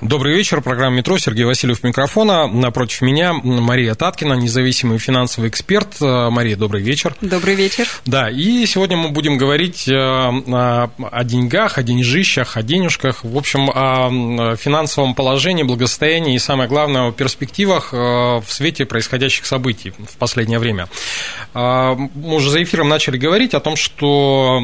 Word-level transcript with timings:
Добрый 0.00 0.34
вечер. 0.34 0.62
Программа 0.62 0.96
«Метро». 0.96 1.18
Сергей 1.18 1.44
Васильев 1.44 1.82
микрофона. 1.82 2.46
Напротив 2.46 3.02
меня 3.02 3.34
Мария 3.34 3.94
Таткина, 3.94 4.32
независимый 4.32 4.96
финансовый 4.96 5.50
эксперт. 5.50 6.00
Э, 6.00 6.30
Мария, 6.30 6.56
добрый 6.56 6.80
вечер. 6.82 7.14
Добрый 7.20 7.54
вечер. 7.54 7.86
Да, 8.06 8.30
и 8.30 8.64
сегодня 8.64 8.96
мы 8.96 9.10
будем 9.10 9.36
говорить 9.36 9.86
э, 9.88 9.92
о 9.92 11.24
деньгах, 11.24 11.76
о 11.76 11.82
деньжищах, 11.82 12.56
о 12.56 12.62
денежках, 12.62 13.24
в 13.24 13.36
общем, 13.36 13.68
о 13.68 14.56
финансовом 14.56 15.14
положении, 15.14 15.64
благосостоянии 15.64 16.34
и, 16.34 16.38
самое 16.38 16.66
главное, 16.66 17.08
о 17.08 17.12
перспективах 17.12 17.92
э, 17.92 17.96
в 17.96 18.46
свете 18.48 18.86
происходящих 18.86 19.44
событий 19.44 19.92
в 19.98 20.16
последнее 20.16 20.58
время. 20.58 20.88
Мы 21.52 22.34
уже 22.36 22.48
за 22.48 22.62
эфиром 22.62 22.88
начали 22.88 23.18
говорить 23.18 23.52
о 23.52 23.60
том, 23.60 23.76
что 23.76 24.62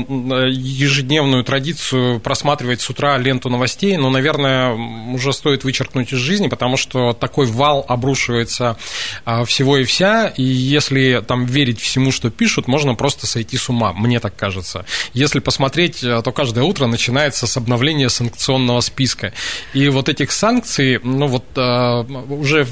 ежедневную 0.49 1.45
традицию 1.45 2.21
просматривать 2.21 2.81
с 2.81 2.89
утра 2.89 3.19
ленту 3.19 3.51
новостей, 3.51 3.97
но, 3.97 4.09
наверное, 4.09 4.73
уже 4.73 5.26
уже 5.27 5.37
стоит 5.37 5.65
вычеркнуть 5.65 6.13
из 6.13 6.19
жизни, 6.19 6.49
потому 6.49 6.77
что 6.77 7.13
такой 7.13 7.47
вал 7.47 7.85
обрушивается 7.89 8.77
а, 9.25 9.45
всего 9.45 9.79
и 9.79 9.85
вся, 9.85 10.29
и 10.29 10.43
если 10.43 11.23
там 11.27 11.47
верить 11.47 11.81
всему, 11.81 12.13
что 12.13 12.31
пишут, 12.31 12.69
можно 12.69 12.95
просто 12.95 13.27
сойти 13.27 13.57
с 13.57 13.69
ума, 13.69 13.93
мне 13.93 14.21
так 14.21 14.37
кажется. 14.37 14.87
Если 15.15 15.41
посмотреть, 15.41 16.05
э, 16.05 16.23
то 16.23 16.33
каждое 16.33 16.65
утро 16.65 16.87
начинается 16.87 17.47
с 17.47 17.57
обновления 17.57 18.09
санкционного 18.09 18.81
списка. 18.81 19.33
И 19.75 19.89
вот 19.89 20.09
этих 20.09 20.31
санкций, 20.31 21.01
ну 21.03 21.27
вот 21.27 21.45
э, 21.57 22.05
уже 22.31 22.67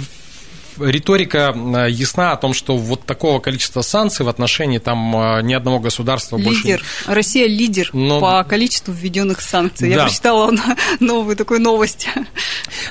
риторика 0.78 1.54
э, 1.54 1.90
ясна 1.90 2.32
о 2.32 2.36
том, 2.36 2.54
что 2.54 2.76
вот 2.76 3.04
такого 3.04 3.40
количества 3.40 3.82
санкций 3.82 4.24
в 4.24 4.28
отношении 4.28 4.78
там 4.78 5.16
э, 5.16 5.42
ни 5.42 5.54
одного 5.54 5.78
государства 5.78 6.36
лидер. 6.36 6.50
больше... 6.50 6.66
Лидер. 6.66 6.82
Россия 7.06 7.46
лидер 7.46 7.90
Но... 7.92 8.20
по 8.20 8.42
количеству 8.44 8.92
введенных 8.92 9.40
санкций. 9.40 9.88
Да. 9.90 9.94
Я 9.96 10.02
прочитала 10.04 10.52
новую 11.00 11.36
такую 11.36 11.60
новость. 11.60 12.08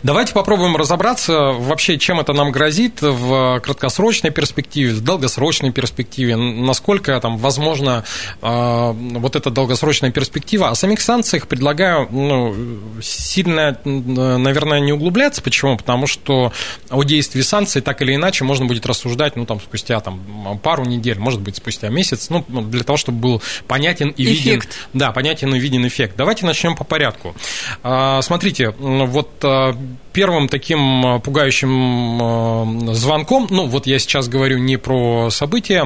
Давайте 0.03 0.33
попробуем 0.33 0.75
разобраться 0.75 1.33
вообще, 1.33 1.97
чем 1.97 2.19
это 2.19 2.33
нам 2.33 2.51
грозит 2.51 3.01
в 3.01 3.59
краткосрочной 3.61 4.31
перспективе, 4.31 4.93
в 4.93 5.01
долгосрочной 5.01 5.71
перспективе, 5.71 6.35
насколько 6.35 7.19
там 7.19 7.37
возможно 7.37 8.03
э, 8.41 8.91
вот 8.93 9.35
эта 9.35 9.49
долгосрочная 9.49 10.11
перспектива. 10.11 10.69
О 10.69 10.75
самих 10.75 11.01
санкциях 11.01 11.47
предлагаю 11.47 12.07
ну, 12.11 12.55
сильно, 13.01 13.77
наверное, 13.85 14.79
не 14.79 14.93
углубляться. 14.93 15.41
Почему? 15.41 15.77
Потому 15.77 16.07
что 16.07 16.53
о 16.89 17.03
действии 17.03 17.41
санкций 17.41 17.72
ситуации 17.73 17.79
так 17.81 18.01
или 18.01 18.15
иначе 18.15 18.43
можно 18.43 18.65
будет 18.65 18.85
рассуждать, 18.85 19.35
ну, 19.35 19.45
там, 19.45 19.59
спустя 19.59 19.99
там, 19.99 20.59
пару 20.61 20.85
недель, 20.85 21.19
может 21.19 21.41
быть, 21.41 21.55
спустя 21.55 21.89
месяц, 21.89 22.29
ну, 22.29 22.43
для 22.47 22.83
того, 22.83 22.97
чтобы 22.97 23.19
был 23.19 23.41
понятен 23.67 24.09
и 24.09 24.23
эффект. 24.23 24.45
виден... 24.45 24.61
Да, 24.93 25.11
понятен 25.11 25.53
и 25.55 25.59
виден 25.59 25.85
эффект. 25.87 26.15
Давайте 26.17 26.45
начнем 26.45 26.75
по 26.75 26.83
порядку. 26.83 27.35
А, 27.83 28.21
смотрите, 28.21 28.73
вот 28.77 29.29
а, 29.43 29.75
первым 30.11 30.49
таким 30.49 31.21
пугающим 31.21 32.21
а, 32.21 32.93
звонком, 32.93 33.47
ну, 33.49 33.67
вот 33.67 33.87
я 33.87 33.99
сейчас 33.99 34.27
говорю 34.27 34.59
не 34.59 34.77
про 34.77 35.29
события, 35.29 35.85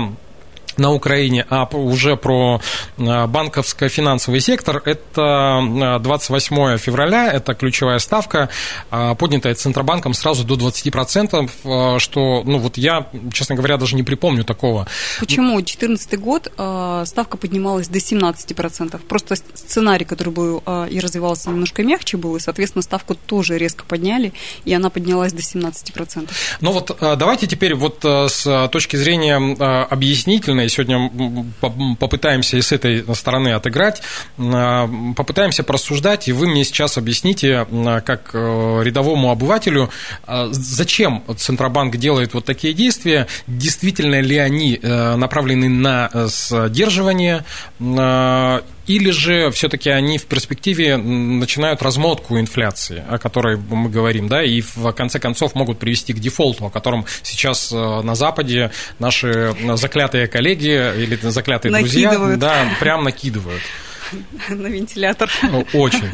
на 0.78 0.94
Украине, 0.94 1.46
а 1.50 1.66
уже 1.66 2.16
про 2.16 2.62
а, 2.98 3.28
банковско-финансовый 3.28 4.40
сектор, 4.40 4.82
это 4.86 6.00
28 6.02 6.60
а, 6.60 6.78
февраля, 6.78 7.32
это 7.32 7.54
ключевая 7.54 8.00
ставка, 8.00 8.50
а, 8.92 9.16
поднятая 9.16 9.54
Центробанком 9.56 10.14
сразу 10.14 10.44
до 10.44 10.56
20%, 10.56 12.00
что, 12.00 12.44
ну 12.46 12.60
вот 12.60 12.78
я, 12.78 13.08
честно 13.34 13.56
говоря, 13.56 13.78
даже 13.78 13.96
не 13.96 14.04
припомню 14.04 14.44
такого. 14.44 14.88
Почему? 15.20 15.56
2014 15.56 16.20
год 16.20 16.52
ставка 17.08 17.38
поднималась 17.38 17.88
до 17.88 18.00
17%. 18.00 19.00
Просто 19.08 19.36
сценарий, 19.36 20.06
который 20.06 20.30
был 20.30 20.64
и 20.90 21.00
развивался 21.00 21.50
немножко 21.50 21.84
мягче 21.84 22.18
был, 22.18 22.36
и, 22.36 22.40
соответственно, 22.40 22.82
ставку 22.82 23.16
тоже 23.16 23.58
резко 23.58 23.86
подняли, 23.86 24.34
и 24.66 24.74
она 24.74 24.90
поднялась 24.90 25.34
до 25.34 25.42
17%. 25.42 26.30
Ну 26.62 26.72
вот 26.72 26.98
давайте 27.00 27.48
теперь 27.48 27.76
вот 27.76 28.04
с 28.04 28.70
точки 28.72 28.96
зрения 28.96 29.38
объяснительной 29.86 30.67
и 30.68 30.70
сегодня 30.70 31.10
попытаемся 32.00 32.58
и 32.58 32.62
с 32.62 32.72
этой 32.72 33.04
стороны 33.16 33.50
отыграть, 33.50 34.02
а, 34.38 34.90
попытаемся 35.16 35.64
просуждать, 35.64 36.28
и 36.28 36.34
вы 36.34 36.48
мне 36.48 36.64
сейчас 36.64 36.98
объясните, 36.98 37.66
а, 37.70 38.02
как 38.02 38.32
э, 38.34 38.82
рядовому 38.84 39.32
обывателю, 39.32 39.90
а, 40.26 40.50
зачем 40.52 41.24
Центробанк 41.38 41.98
делает 41.98 42.34
вот 42.34 42.46
такие 42.46 42.74
действия, 42.74 43.28
действительно 43.48 44.22
ли 44.22 44.38
они 44.38 44.80
э, 44.82 45.16
направлены 45.16 45.70
на 45.70 46.10
э, 46.14 46.28
сдерживание 46.30 47.44
или 48.88 49.12
же 49.12 49.52
все-таки 49.52 49.90
они 49.90 50.18
в 50.18 50.26
перспективе 50.26 50.98
начинают 50.98 51.82
размотку 51.82 52.40
инфляции, 52.40 53.04
о 53.08 53.18
которой 53.18 53.58
мы 53.58 53.90
говорим, 53.90 54.28
да, 54.28 54.44
и 54.44 54.62
в 54.62 54.92
конце 54.94 55.20
концов 55.20 55.56
могут 55.56 55.78
привести 55.78 56.14
к 56.14 56.20
дефолту, 56.20 56.66
о 56.66 56.70
котором 56.70 57.06
сейчас 57.22 57.72
э, 57.72 57.76
на 57.76 58.16
Западе 58.16 58.72
наши 59.00 59.56
заклятые 59.76 60.28
коллеги 60.28 60.94
или 60.98 61.18
заклятые 61.22 61.72
накидывают. 61.72 62.20
друзья 62.20 62.38
да, 62.38 62.78
прям 62.80 63.04
накидывают. 63.04 63.62
На 64.50 64.68
вентилятор. 64.68 65.30
Очень. 65.74 66.12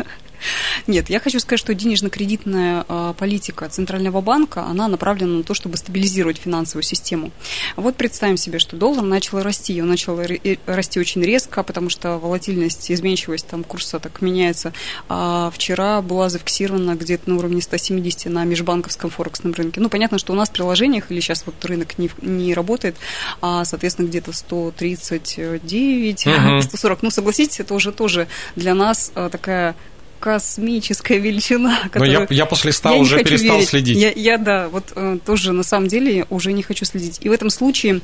Нет, 0.87 1.09
я 1.09 1.19
хочу 1.19 1.39
сказать, 1.39 1.59
что 1.59 1.73
денежно-кредитная 1.73 2.85
а, 2.87 3.13
политика 3.13 3.67
Центрального 3.69 4.21
банка, 4.21 4.63
она 4.63 4.87
направлена 4.87 5.37
на 5.37 5.43
то, 5.43 5.53
чтобы 5.53 5.77
стабилизировать 5.77 6.37
финансовую 6.37 6.83
систему. 6.83 7.31
Вот 7.75 7.95
представим 7.95 8.37
себе, 8.37 8.59
что 8.59 8.75
доллар 8.75 9.03
начал 9.03 9.41
расти, 9.41 9.81
он 9.81 9.89
начал 9.89 10.19
расти 10.65 10.99
очень 10.99 11.21
резко, 11.21 11.63
потому 11.63 11.89
что 11.89 12.17
волатильность, 12.17 12.91
изменчивость 12.91 13.47
там 13.47 13.63
курса 13.63 13.99
так 13.99 14.21
меняется. 14.21 14.73
А 15.09 15.51
вчера 15.51 16.01
была 16.01 16.29
зафиксирована 16.29 16.95
где-то 16.95 17.29
на 17.29 17.37
уровне 17.37 17.61
170 17.61 18.25
на 18.25 18.43
межбанковском 18.43 19.09
форексном 19.09 19.53
рынке. 19.53 19.79
Ну, 19.79 19.89
понятно, 19.89 20.17
что 20.17 20.33
у 20.33 20.35
нас 20.35 20.49
в 20.49 20.51
приложениях, 20.53 21.11
или 21.11 21.19
сейчас 21.19 21.43
вот 21.45 21.63
рынок 21.65 21.97
не, 21.97 22.09
не 22.21 22.53
работает, 22.53 22.95
а, 23.41 23.65
соответственно, 23.65 24.07
где-то 24.07 24.33
139, 24.33 26.27
угу. 26.27 26.61
140. 26.61 27.03
Ну, 27.03 27.09
согласитесь, 27.09 27.59
это 27.59 27.73
уже 27.73 27.91
тоже 27.91 28.27
для 28.55 28.73
нас 28.73 29.11
а, 29.15 29.29
такая 29.29 29.75
космическая 30.23 31.19
величина. 31.19 31.79
Но 31.93 32.05
я, 32.05 32.25
я 32.29 32.45
после 32.45 32.71
100 32.71 32.89
я 32.91 32.95
уже 32.95 33.23
перестал 33.25 33.57
верить. 33.57 33.69
следить. 33.69 33.97
Я, 33.97 34.09
я, 34.15 34.37
да, 34.37 34.69
вот 34.69 34.93
э, 34.95 35.17
тоже 35.25 35.51
на 35.51 35.63
самом 35.63 35.89
деле 35.89 36.25
уже 36.29 36.53
не 36.53 36.63
хочу 36.63 36.85
следить. 36.85 37.17
И 37.19 37.27
в 37.27 37.33
этом 37.33 37.49
случае 37.49 37.99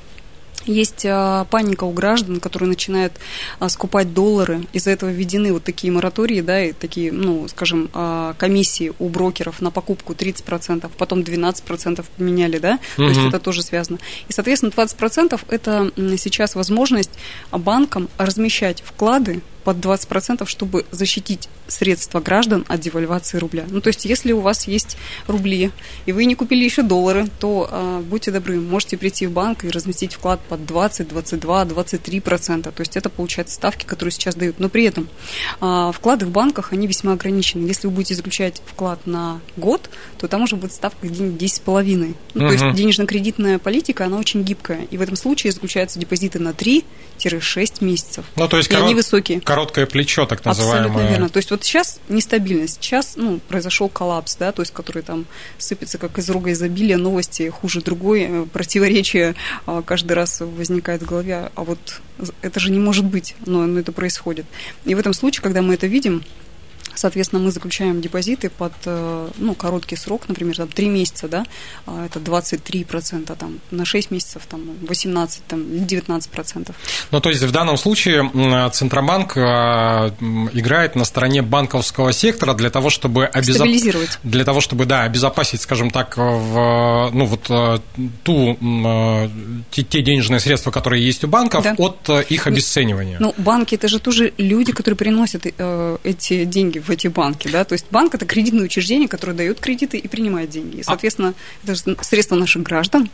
есть 0.65 1.05
а, 1.05 1.45
паника 1.45 1.85
у 1.85 1.93
граждан, 1.93 2.41
которые 2.41 2.67
начинают 2.67 3.13
а, 3.59 3.69
скупать 3.69 4.13
доллары. 4.13 4.65
Из-за 4.73 4.91
этого 4.91 5.09
введены 5.09 5.53
вот 5.53 5.63
такие 5.63 5.93
моратории, 5.93 6.41
да, 6.41 6.61
и 6.61 6.73
такие, 6.73 7.13
ну, 7.13 7.47
скажем, 7.47 7.89
комиссии 8.37 8.91
у 8.99 9.07
брокеров 9.07 9.61
на 9.61 9.71
покупку 9.71 10.11
30%, 10.11 10.91
потом 10.97 11.21
12% 11.21 12.05
поменяли, 12.17 12.57
да, 12.57 12.79
угу. 12.97 13.03
то 13.03 13.07
есть 13.07 13.21
это 13.29 13.39
тоже 13.39 13.63
связано. 13.63 13.99
И, 14.27 14.33
соответственно, 14.33 14.71
20% 14.71 15.39
это 15.47 15.91
сейчас 16.17 16.55
возможность 16.55 17.11
банкам 17.53 18.09
размещать 18.17 18.83
вклады 18.85 19.41
под 19.63 19.77
20%, 19.77 20.45
чтобы 20.47 20.85
защитить 20.91 21.49
средства 21.67 22.19
граждан 22.19 22.65
от 22.67 22.79
девальвации 22.79 23.37
рубля. 23.37 23.65
Ну, 23.69 23.81
то 23.81 23.89
есть, 23.89 24.05
если 24.05 24.31
у 24.31 24.39
вас 24.39 24.67
есть 24.67 24.97
рубли, 25.27 25.71
и 26.05 26.11
вы 26.11 26.25
не 26.25 26.35
купили 26.35 26.63
еще 26.63 26.81
доллары, 26.81 27.27
то 27.39 27.69
э, 27.71 28.01
будьте 28.05 28.31
добры, 28.31 28.59
можете 28.59 28.97
прийти 28.97 29.27
в 29.27 29.31
банк 29.31 29.63
и 29.65 29.69
разместить 29.69 30.13
вклад 30.13 30.39
под 30.47 30.65
20, 30.65 31.07
22, 31.07 31.65
23%. 31.65 32.63
То 32.63 32.81
есть, 32.81 32.97
это 32.97 33.09
получается 33.09 33.55
ставки, 33.55 33.85
которые 33.85 34.11
сейчас 34.11 34.35
дают. 34.35 34.59
Но 34.59 34.69
при 34.69 34.85
этом 34.85 35.07
э, 35.61 35.91
вклады 35.93 36.25
в 36.25 36.31
банках, 36.31 36.73
они 36.73 36.87
весьма 36.87 37.13
ограничены. 37.13 37.67
Если 37.67 37.87
вы 37.87 37.93
будете 37.93 38.15
заключать 38.15 38.61
вклад 38.65 39.05
на 39.05 39.39
год, 39.57 39.89
то 40.17 40.27
там 40.27 40.43
уже 40.43 40.55
будет 40.55 40.73
ставка 40.73 41.07
где-нибудь 41.07 41.41
10,5. 41.41 42.15
Ну, 42.33 42.41
uh-huh. 42.43 42.47
То 42.47 42.53
есть, 42.53 42.77
денежно-кредитная 42.77 43.59
политика, 43.59 44.05
она 44.05 44.17
очень 44.17 44.43
гибкая. 44.43 44.87
И 44.91 44.97
в 44.97 45.01
этом 45.01 45.15
случае 45.15 45.51
заключаются 45.51 45.99
депозиты 45.99 46.39
на 46.39 46.49
3-6 46.49 47.83
месяцев. 47.83 48.25
Ну, 48.35 48.47
то 48.47 48.57
есть, 48.57 48.69
и 48.69 48.73
корот... 48.73 48.85
они 48.85 48.95
высокие 48.95 49.41
короткое 49.49 49.85
плечо, 49.87 50.25
так 50.25 50.45
называемое. 50.45 50.85
Абсолютно 50.85 51.09
верно. 51.09 51.29
То 51.29 51.37
есть 51.37 51.49
вот 51.49 51.63
сейчас 51.63 51.99
нестабильность, 52.07 52.77
сейчас 52.81 53.13
ну, 53.15 53.39
произошел 53.47 53.89
коллапс, 53.89 54.35
да, 54.35 54.51
то 54.51 54.61
есть 54.61 54.71
который 54.71 55.01
там 55.01 55.25
сыпется 55.57 55.97
как 55.97 56.19
из 56.19 56.29
рога 56.29 56.51
изобилия, 56.51 56.97
новости 56.97 57.49
хуже 57.49 57.81
другой, 57.81 58.27
э, 58.29 58.45
противоречие 58.45 59.33
а, 59.65 59.81
каждый 59.81 60.13
раз 60.13 60.41
возникает 60.41 61.01
в 61.01 61.05
голове, 61.05 61.51
а 61.55 61.63
вот 61.63 61.79
это 62.41 62.59
же 62.59 62.69
не 62.69 62.79
может 62.79 63.05
быть, 63.05 63.35
но, 63.47 63.65
но 63.65 63.79
это 63.79 63.91
происходит. 63.91 64.45
И 64.85 64.93
в 64.93 64.99
этом 64.99 65.13
случае, 65.13 65.41
когда 65.41 65.63
мы 65.63 65.73
это 65.73 65.87
видим, 65.87 66.23
Соответственно, 66.99 67.41
мы 67.41 67.51
заключаем 67.51 68.01
депозиты 68.01 68.49
под 68.49 68.73
э, 68.85 69.29
ну, 69.37 69.53
короткий 69.53 69.95
срок, 69.95 70.27
например, 70.27 70.57
там, 70.57 70.67
3 70.67 70.89
месяца, 70.89 71.29
да, 71.29 71.45
а 71.85 72.05
это 72.05 72.19
23%, 72.19 73.37
там, 73.37 73.59
на 73.71 73.85
6 73.85 74.11
месяцев 74.11 74.41
там, 74.49 74.63
18, 74.81 75.45
там, 75.47 75.61
19%. 75.61 76.73
Ну, 77.11 77.21
то 77.21 77.29
есть 77.29 77.41
в 77.41 77.51
данном 77.51 77.77
случае 77.77 78.29
Центробанк 78.73 79.37
э, 79.37 79.41
играет 80.51 80.97
на 80.97 81.05
стороне 81.05 81.41
банковского 81.41 82.11
сектора 82.11 82.53
для 82.53 82.69
того, 82.69 82.89
чтобы 82.89 83.27
обезоп... 83.27 83.69
для 84.23 84.43
того, 84.43 84.59
чтобы 84.59 84.85
да, 84.85 85.03
обезопасить, 85.03 85.61
скажем 85.61 85.91
так, 85.91 86.17
в, 86.17 87.11
ну, 87.13 87.25
вот, 87.25 87.45
э, 87.49 87.79
ту, 88.25 88.57
те, 89.71 89.83
те 89.83 90.01
денежные 90.01 90.41
средства, 90.41 90.71
которые 90.71 91.05
есть 91.05 91.23
у 91.23 91.29
банков, 91.29 91.63
да. 91.63 91.75
от 91.77 92.09
их 92.29 92.45
обесценивания. 92.45 93.19
Ну, 93.21 93.33
банки 93.37 93.75
это 93.75 93.87
же 93.87 93.99
тоже 93.99 94.33
люди, 94.37 94.73
которые 94.73 94.97
приносят 94.97 95.45
эти 95.45 96.43
деньги 96.43 96.79
в 96.79 96.88
эти 96.91 97.07
банки, 97.07 97.47
да, 97.47 97.63
то 97.63 97.73
есть 97.73 97.85
банк 97.91 98.15
это 98.15 98.25
кредитное 98.25 98.65
учреждение, 98.65 99.07
которое 99.07 99.33
дает 99.33 99.59
кредиты 99.59 99.97
и 99.97 100.07
принимает 100.07 100.49
деньги. 100.49 100.77
И, 100.77 100.81
а 100.81 100.83
соответственно, 100.83 101.29
а... 101.29 101.33
это 101.63 101.75
же 101.75 101.97
средства 102.01 102.35
наших 102.35 102.63
граждан. 102.63 103.09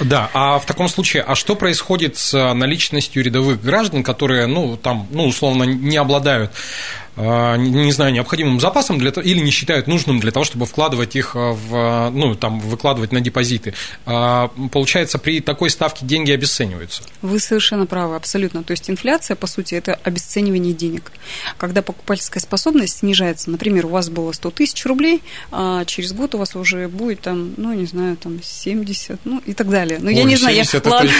Да, 0.00 0.30
а 0.34 0.58
в 0.58 0.66
таком 0.66 0.88
случае, 0.88 1.22
а 1.22 1.34
что 1.34 1.54
происходит 1.54 2.16
с 2.16 2.54
наличностью 2.54 3.22
рядовых 3.22 3.62
граждан, 3.62 4.02
которые, 4.02 4.46
ну, 4.46 4.76
там, 4.76 5.06
ну, 5.10 5.26
условно, 5.26 5.64
не 5.64 5.96
обладают 5.96 6.50
а, 6.50 7.01
не 7.16 7.92
знаю, 7.92 8.12
необходимым 8.12 8.60
запасом 8.60 8.98
для 8.98 9.10
или 9.10 9.40
не 9.40 9.50
считают 9.50 9.86
нужным 9.86 10.20
для 10.20 10.30
того, 10.30 10.44
чтобы 10.44 10.66
вкладывать 10.66 11.16
их 11.16 11.34
в, 11.34 12.10
ну, 12.10 12.34
там, 12.34 12.60
выкладывать 12.60 13.12
на 13.12 13.20
депозиты. 13.20 13.74
А, 14.06 14.50
получается, 14.70 15.18
при 15.18 15.40
такой 15.40 15.70
ставке 15.70 16.06
деньги 16.06 16.32
обесцениваются. 16.32 17.02
Вы 17.20 17.38
совершенно 17.38 17.86
правы, 17.86 18.16
абсолютно. 18.16 18.62
То 18.62 18.70
есть 18.70 18.88
инфляция, 18.88 19.34
по 19.34 19.46
сути, 19.46 19.74
это 19.74 19.98
обесценивание 20.02 20.72
денег. 20.72 21.12
Когда 21.58 21.82
покупательская 21.82 22.42
способность 22.42 22.98
снижается, 22.98 23.50
например, 23.50 23.86
у 23.86 23.90
вас 23.90 24.08
было 24.08 24.32
100 24.32 24.50
тысяч 24.52 24.86
рублей, 24.86 25.22
а 25.50 25.84
через 25.84 26.12
год 26.12 26.34
у 26.34 26.38
вас 26.38 26.56
уже 26.56 26.88
будет 26.88 27.20
там, 27.20 27.52
ну, 27.56 27.72
не 27.74 27.86
знаю, 27.86 28.16
там 28.16 28.40
70, 28.42 29.20
ну, 29.24 29.42
и 29.44 29.52
так 29.52 29.68
далее. 29.68 29.98
Но 30.00 30.08
Ой, 30.08 30.14
я 30.14 30.24
не 30.24 30.36
знаю, 30.36 30.56
я, 30.56 30.62
это 30.62 30.88
ладно, 30.88 31.10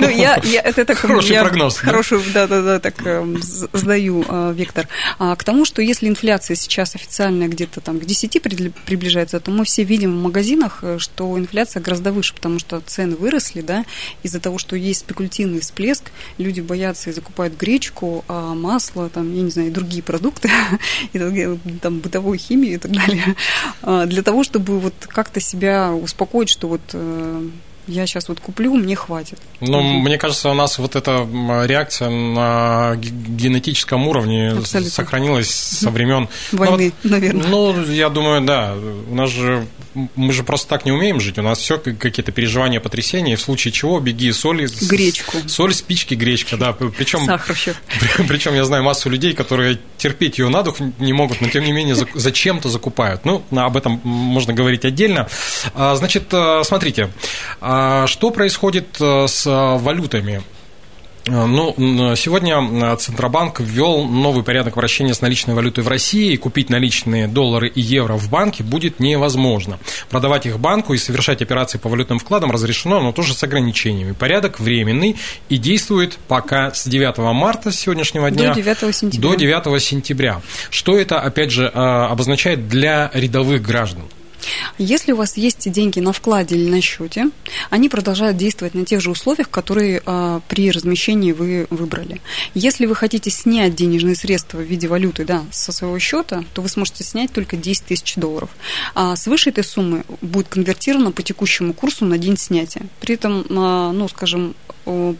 ну, 0.00 0.08
я, 0.08 0.40
я, 0.44 0.60
это 0.60 0.84
так, 0.84 0.98
хороший 0.98 1.32
я 1.32 1.42
прогноз. 1.42 1.78
Хороший, 1.78 2.20
да-да-да, 2.32 2.80
так 2.80 2.94
эм, 3.06 3.40
сдаю 3.40 4.24
э, 4.28 4.52
вектор. 4.56 4.88
А, 5.18 5.27
к 5.36 5.44
тому, 5.44 5.64
что 5.64 5.82
если 5.82 6.08
инфляция 6.08 6.56
сейчас 6.56 6.94
официальная 6.94 7.48
где-то 7.48 7.80
там 7.80 7.98
к 7.98 8.04
10 8.04 8.42
приближается, 8.42 9.40
то 9.40 9.50
мы 9.50 9.64
все 9.64 9.84
видим 9.84 10.18
в 10.18 10.22
магазинах, 10.22 10.80
э, 10.82 10.98
что 10.98 11.38
инфляция 11.38 11.82
гораздо 11.82 12.12
выше, 12.12 12.34
потому 12.34 12.58
что 12.58 12.80
цены 12.80 13.16
выросли, 13.16 13.60
да, 13.60 13.84
из-за 14.22 14.40
того, 14.40 14.58
что 14.58 14.76
есть 14.76 15.00
спекулятивный 15.00 15.60
всплеск, 15.60 16.10
люди 16.38 16.60
боятся 16.60 17.10
и 17.10 17.12
закупают 17.12 17.56
гречку, 17.56 18.24
а 18.28 18.54
масло, 18.54 19.08
там, 19.08 19.34
я 19.34 19.42
не 19.42 19.50
знаю, 19.50 19.72
другие 19.72 20.02
продукты, 20.02 20.50
и, 21.12 21.58
там, 21.80 22.00
бытовую 22.00 22.38
химию 22.38 22.74
и 22.74 22.78
так 22.78 22.92
далее, 22.92 23.36
а, 23.82 24.06
для 24.06 24.22
того, 24.22 24.44
чтобы 24.44 24.78
вот 24.78 24.94
как-то 25.08 25.40
себя 25.40 25.92
успокоить, 25.92 26.48
что 26.48 26.68
вот 26.68 26.82
э, 26.92 27.48
я 27.88 28.06
сейчас 28.06 28.28
вот 28.28 28.40
куплю, 28.40 28.74
мне 28.74 28.94
хватит. 28.94 29.38
Ну, 29.60 29.80
mm 29.80 29.98
мне 29.98 30.16
кажется, 30.16 30.50
у 30.50 30.54
нас 30.54 30.78
вот 30.78 30.96
эта 30.96 31.26
реакция 31.66 32.10
на 32.10 32.94
генетическом 32.96 34.06
уровне 34.06 34.50
Абсолютно. 34.50 34.92
сохранилась 34.92 35.50
со 35.50 35.90
времен 35.90 36.28
войны, 36.52 36.92
ну, 37.02 37.10
наверное. 37.10 37.46
Ну, 37.48 37.90
я 37.90 38.08
думаю, 38.08 38.42
да. 38.42 38.74
У 38.74 39.14
нас 39.14 39.30
же 39.30 39.66
мы 40.14 40.32
же 40.32 40.44
просто 40.44 40.68
так 40.68 40.84
не 40.84 40.92
умеем 40.92 41.20
жить. 41.20 41.38
У 41.38 41.42
нас 41.42 41.58
все 41.58 41.78
какие-то 41.78 42.32
переживания, 42.32 42.80
потрясения. 42.80 43.32
И 43.32 43.36
в 43.36 43.40
случае 43.40 43.72
чего 43.72 43.98
беги 44.00 44.30
соль, 44.32 44.66
гречку, 44.82 45.38
соль, 45.46 45.74
спички, 45.74 46.14
гречка, 46.14 46.56
да. 46.56 46.72
Причем. 46.72 47.26
Причем 48.28 48.54
я 48.54 48.64
знаю 48.64 48.84
массу 48.84 49.10
людей, 49.10 49.34
которые 49.34 49.78
терпеть 49.98 50.38
ее 50.38 50.48
на 50.48 50.62
дух 50.62 50.76
не 50.98 51.12
могут, 51.12 51.40
но 51.40 51.48
тем 51.48 51.64
не 51.64 51.72
менее 51.72 51.94
зачем-то 52.14 52.68
закупают. 52.68 53.24
Ну, 53.24 53.42
об 53.50 53.76
этом 53.76 54.00
можно 54.04 54.54
говорить 54.54 54.84
отдельно. 54.84 55.28
А, 55.74 55.94
значит, 55.96 56.32
э, 56.32 56.62
смотрите, 56.64 57.10
а, 57.60 58.06
что 58.06 58.30
происходит 58.30 58.96
э, 59.00 59.26
с 59.28 59.44
валютами? 59.46 60.42
Э, 61.28 61.46
ну, 61.46 61.74
сегодня 62.16 62.96
Центробанк 62.96 63.60
ввел 63.60 64.04
новый 64.04 64.42
порядок 64.42 64.74
обращения 64.74 65.14
с 65.14 65.20
наличной 65.20 65.54
валютой 65.54 65.84
в 65.84 65.88
России. 65.88 66.32
И 66.32 66.36
купить 66.36 66.70
наличные 66.70 67.28
доллары 67.28 67.68
и 67.68 67.80
евро 67.80 68.14
в 68.14 68.28
банке 68.30 68.62
будет 68.62 69.00
невозможно. 69.00 69.78
Продавать 70.10 70.46
их 70.46 70.58
банку 70.58 70.94
и 70.94 70.98
совершать 70.98 71.42
операции 71.42 71.78
по 71.78 71.88
валютным 71.88 72.18
вкладам 72.18 72.50
разрешено, 72.50 73.00
но 73.00 73.12
тоже 73.12 73.34
с 73.34 73.42
ограничениями. 73.42 74.12
Порядок 74.12 74.60
временный 74.60 75.16
и 75.48 75.58
действует 75.58 76.18
пока 76.28 76.72
с 76.72 76.86
9 76.86 77.18
марта 77.34 77.72
сегодняшнего 77.72 78.30
дня 78.30 78.54
до 78.54 78.62
9 78.62 78.94
сентября. 78.94 79.30
До 79.30 79.36
9 79.36 79.82
сентября. 79.82 80.40
Что 80.70 80.98
это, 80.98 81.20
опять 81.20 81.50
же, 81.50 81.64
э, 81.64 81.78
обозначает 81.78 82.68
для 82.68 83.10
рядовых 83.12 83.62
граждан? 83.62 84.04
Если 84.78 85.12
у 85.12 85.16
вас 85.16 85.36
есть 85.36 85.70
деньги 85.70 86.00
на 86.00 86.12
вкладе 86.12 86.56
или 86.56 86.70
на 86.70 86.80
счете, 86.80 87.30
они 87.70 87.88
продолжают 87.88 88.36
действовать 88.36 88.74
на 88.74 88.84
тех 88.84 89.00
же 89.00 89.10
условиях, 89.10 89.50
которые 89.50 90.02
а, 90.06 90.40
при 90.48 90.70
размещении 90.70 91.32
вы 91.32 91.66
выбрали. 91.70 92.20
Если 92.54 92.86
вы 92.86 92.94
хотите 92.94 93.30
снять 93.30 93.74
денежные 93.74 94.14
средства 94.14 94.58
в 94.58 94.62
виде 94.62 94.88
валюты 94.88 95.24
да, 95.24 95.44
со 95.50 95.72
своего 95.72 95.98
счета, 95.98 96.44
то 96.54 96.62
вы 96.62 96.68
сможете 96.68 97.04
снять 97.04 97.32
только 97.32 97.56
10 97.56 97.84
тысяч 97.84 98.14
долларов. 98.16 98.50
А 98.94 99.16
свыше 99.16 99.50
этой 99.50 99.64
суммы 99.64 100.04
будет 100.20 100.48
конвертировано 100.48 101.12
по 101.12 101.22
текущему 101.22 101.72
курсу 101.72 102.04
на 102.04 102.18
день 102.18 102.36
снятия. 102.36 102.82
При 103.00 103.14
этом, 103.14 103.44
а, 103.50 103.92
ну, 103.92 104.08
скажем, 104.08 104.54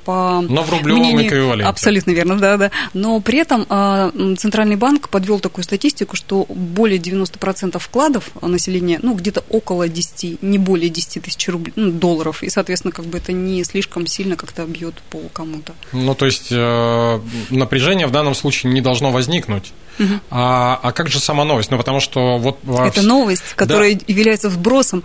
по 0.04 0.40
Но 0.48 0.62
в 0.62 0.70
рублевом 0.70 1.00
мнению, 1.00 1.26
эквиваленте. 1.26 1.68
Абсолютно 1.68 2.12
верно, 2.12 2.38
да, 2.38 2.56
да. 2.56 2.70
Но 2.94 3.20
при 3.20 3.38
этом 3.38 3.66
а, 3.68 4.10
Центральный 4.38 4.76
банк 4.76 5.08
подвел 5.08 5.40
такую 5.40 5.64
статистику, 5.64 6.16
что 6.16 6.46
более 6.48 6.98
90% 6.98 7.78
вкладов 7.78 8.30
населения, 8.40 8.98
ну, 9.08 9.14
где-то 9.14 9.42
около 9.48 9.88
10, 9.88 10.42
не 10.42 10.58
более 10.58 10.90
10 10.90 11.22
тысяч 11.22 11.48
рублей, 11.48 11.72
ну, 11.76 11.90
долларов, 11.90 12.42
и, 12.42 12.50
соответственно, 12.50 12.92
как 12.92 13.06
бы 13.06 13.16
это 13.16 13.32
не 13.32 13.64
слишком 13.64 14.06
сильно 14.06 14.36
как-то 14.36 14.66
бьет 14.66 14.96
по 15.08 15.18
кому-то. 15.32 15.74
Ну, 15.92 16.14
то 16.14 16.26
есть 16.26 16.48
э, 16.50 17.20
напряжение 17.48 18.06
в 18.06 18.10
данном 18.10 18.34
случае 18.34 18.72
не 18.72 18.82
должно 18.82 19.10
возникнуть. 19.10 19.72
Угу. 19.98 20.20
А, 20.30 20.78
а 20.82 20.92
как 20.92 21.08
же 21.08 21.20
сама 21.20 21.44
новость? 21.44 21.70
Ну, 21.70 21.78
потому 21.78 22.00
что 22.00 22.38
вот... 22.38 22.58
Это 22.64 23.02
новость, 23.02 23.54
которая 23.56 23.94
да. 23.94 24.00
является 24.06 24.50
вбросом. 24.50 25.02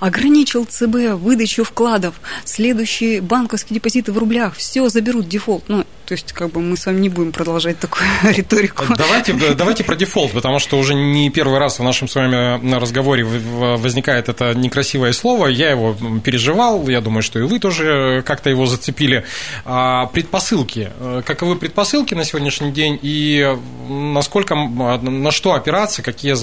Ограничил 0.00 0.66
ЦБ 0.66 1.14
выдачу 1.14 1.64
вкладов. 1.64 2.14
Следующие 2.44 3.22
банковские 3.22 3.76
депозиты 3.76 4.12
в 4.12 4.18
рублях. 4.18 4.54
Все 4.54 4.88
заберут 4.90 5.28
дефолт. 5.28 5.64
Ну, 5.68 5.84
то 6.06 6.14
есть, 6.14 6.32
как 6.32 6.50
бы 6.50 6.60
мы 6.60 6.76
с 6.76 6.86
вами 6.86 7.00
не 7.00 7.08
будем 7.08 7.32
продолжать 7.32 7.80
такую 7.80 8.06
риторику. 8.22 8.84
Давайте, 8.96 9.32
давайте 9.54 9.82
про 9.82 9.96
дефолт, 9.96 10.32
потому 10.32 10.60
что 10.60 10.78
уже 10.78 10.94
не 10.94 11.30
первый 11.30 11.58
раз 11.58 11.80
в 11.80 11.82
нашем 11.82 12.06
с 12.06 12.14
вами 12.14 12.76
разговоре 12.76 13.24
возникает 13.24 14.28
это 14.28 14.54
некрасивое 14.54 15.12
слово. 15.12 15.48
Я 15.48 15.70
его 15.70 15.96
переживал, 16.24 16.88
я 16.88 17.00
думаю, 17.00 17.22
что 17.22 17.40
и 17.40 17.42
вы 17.42 17.58
тоже 17.58 18.22
как-то 18.24 18.50
его 18.50 18.66
зацепили. 18.66 19.24
А, 19.64 20.06
предпосылки. 20.06 20.92
Каковы 21.26 21.56
предпосылки 21.56 22.14
на 22.14 22.24
сегодняшний 22.24 22.70
день 22.70 22.98
и 23.02 23.56
насколько, 23.88 24.54
на 24.54 25.32
что 25.32 25.54
опираться, 25.54 26.02
какие 26.02 26.36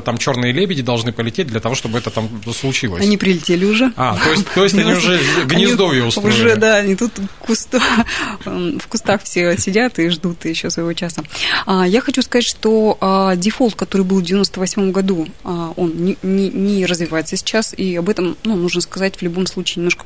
там 0.00 0.16
черные 0.16 0.52
лебеди 0.52 0.80
должны 0.80 1.12
полететь 1.12 1.48
для 1.48 1.60
того, 1.60 1.74
чтобы 1.74 1.98
это 1.98 2.10
там 2.10 2.28
случилось? 2.54 3.02
Они 3.02 3.18
прилетели 3.18 3.66
уже. 3.66 3.92
А, 3.96 4.16
то 4.16 4.30
есть, 4.30 4.48
то 4.54 4.64
есть 4.64 4.74
они 4.76 4.92
уже 4.94 5.20
гнездовье 5.44 6.04
устроили. 6.04 6.30
Уже, 6.34 6.56
да, 6.56 6.76
они 6.76 6.96
тут 6.96 7.12
в 7.42 8.86
кустах 8.88 9.09
кустах 9.10 9.24
все 9.24 9.56
сидят 9.58 9.98
и 9.98 10.08
ждут 10.08 10.44
еще 10.44 10.70
своего 10.70 10.92
часа. 10.92 11.22
А, 11.66 11.86
я 11.86 12.00
хочу 12.00 12.22
сказать, 12.22 12.44
что 12.44 12.96
а, 13.00 13.36
дефолт, 13.36 13.74
который 13.74 14.02
был 14.02 14.18
в 14.18 14.22
98 14.22 14.92
году, 14.92 15.26
а, 15.44 15.72
он 15.76 15.94
не, 15.96 16.16
не, 16.22 16.50
не 16.50 16.86
развивается 16.86 17.36
сейчас, 17.36 17.74
и 17.76 17.96
об 17.96 18.08
этом 18.08 18.36
ну, 18.44 18.56
нужно 18.56 18.80
сказать 18.80 19.16
в 19.16 19.22
любом 19.22 19.46
случае 19.46 19.82
немножко 19.82 20.04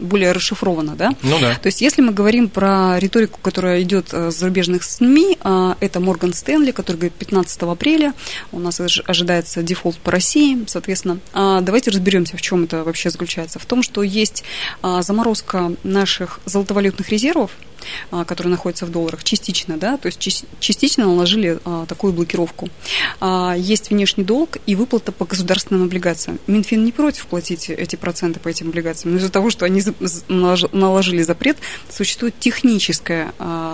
более 0.00 0.32
расшифровано. 0.32 0.94
Да? 0.96 1.14
Ну 1.22 1.38
да. 1.40 1.54
То 1.54 1.66
есть, 1.66 1.80
если 1.80 2.02
мы 2.02 2.12
говорим 2.12 2.48
про 2.48 2.98
риторику, 2.98 3.38
которая 3.42 3.82
идет 3.82 4.12
с 4.12 4.34
зарубежных 4.34 4.82
СМИ, 4.82 5.38
это 5.80 6.00
Морган 6.00 6.32
Стэнли, 6.32 6.70
который 6.70 6.96
говорит 6.96 7.14
15 7.14 7.62
апреля, 7.62 8.14
у 8.52 8.58
нас 8.58 8.80
ожидается 8.80 9.62
дефолт 9.62 9.96
по 9.98 10.10
России, 10.10 10.64
соответственно. 10.66 11.18
Давайте 11.34 11.90
разберемся, 11.90 12.36
в 12.36 12.42
чем 12.42 12.64
это 12.64 12.84
вообще 12.84 13.10
заключается. 13.10 13.58
В 13.58 13.66
том, 13.66 13.82
что 13.82 14.02
есть 14.02 14.44
заморозка 14.82 15.72
наших 15.82 16.40
золотовалютных 16.46 17.08
резервов, 17.10 17.50
а, 18.10 18.24
которые 18.24 18.50
находятся 18.50 18.86
в 18.86 18.90
долларах, 18.90 19.24
частично, 19.24 19.76
да, 19.76 19.96
то 19.96 20.06
есть 20.06 20.44
частично 20.60 21.04
наложили 21.04 21.58
а, 21.64 21.86
такую 21.86 22.12
блокировку. 22.12 22.68
А, 23.20 23.54
есть 23.56 23.90
внешний 23.90 24.24
долг 24.24 24.58
и 24.66 24.74
выплата 24.74 25.12
по 25.12 25.24
государственным 25.24 25.84
облигациям. 25.84 26.38
Минфин 26.46 26.84
не 26.84 26.92
против 26.92 27.26
платить 27.26 27.70
эти 27.70 27.96
проценты 27.96 28.40
по 28.40 28.48
этим 28.48 28.68
облигациям, 28.68 29.14
но 29.14 29.20
из-за 29.20 29.30
того, 29.30 29.50
что 29.50 29.64
они 29.64 29.82
наложили 30.28 31.22
запрет, 31.22 31.56
существует 31.90 32.34
техническая 32.38 33.32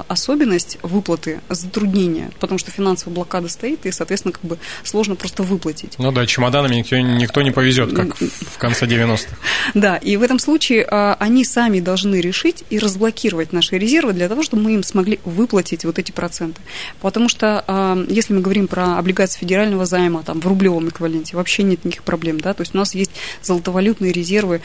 особенность 0.08 0.78
выплаты, 0.82 1.40
затруднения, 1.48 2.30
потому 2.40 2.58
что 2.58 2.70
финансовая 2.70 3.14
блокада 3.14 3.48
стоит, 3.48 3.86
и, 3.86 3.90
соответственно, 3.90 4.32
как 4.32 4.44
бы 4.44 4.58
сложно 4.84 5.16
просто 5.16 5.42
выплатить. 5.42 5.94
Ну 5.98 6.12
да, 6.12 6.26
чемоданами 6.26 6.76
никто, 6.76 6.98
никто 6.98 7.42
не 7.42 7.50
повезет, 7.50 7.92
как 7.92 8.16
в 8.18 8.58
конце 8.58 8.86
90-х. 8.86 9.36
Да, 9.74 9.96
и 9.96 10.16
в 10.16 10.22
этом 10.22 10.38
случае 10.38 10.84
они 10.84 11.44
сами 11.44 11.80
должны 11.80 12.20
решить 12.20 12.64
и 12.70 12.78
разблокировать 12.78 13.52
наши 13.52 13.78
резервы, 13.78 13.95
резервы 13.96 14.12
для 14.12 14.28
того, 14.28 14.42
чтобы 14.42 14.62
мы 14.62 14.74
им 14.74 14.82
смогли 14.82 15.18
выплатить 15.24 15.84
вот 15.84 15.98
эти 15.98 16.12
проценты. 16.12 16.60
Потому 17.00 17.28
что 17.28 17.64
э, 17.66 18.06
если 18.08 18.34
мы 18.34 18.40
говорим 18.40 18.68
про 18.68 18.98
облигации 18.98 19.38
федерального 19.38 19.86
займа 19.86 20.22
там, 20.22 20.40
в 20.40 20.46
рублевом 20.46 20.88
эквиваленте, 20.88 21.36
вообще 21.36 21.62
нет 21.62 21.84
никаких 21.84 22.02
проблем. 22.02 22.40
Да? 22.40 22.52
То 22.52 22.62
есть 22.62 22.74
у 22.74 22.78
нас 22.78 22.94
есть 22.94 23.12
золотовалютные 23.42 24.12
резервы 24.12 24.60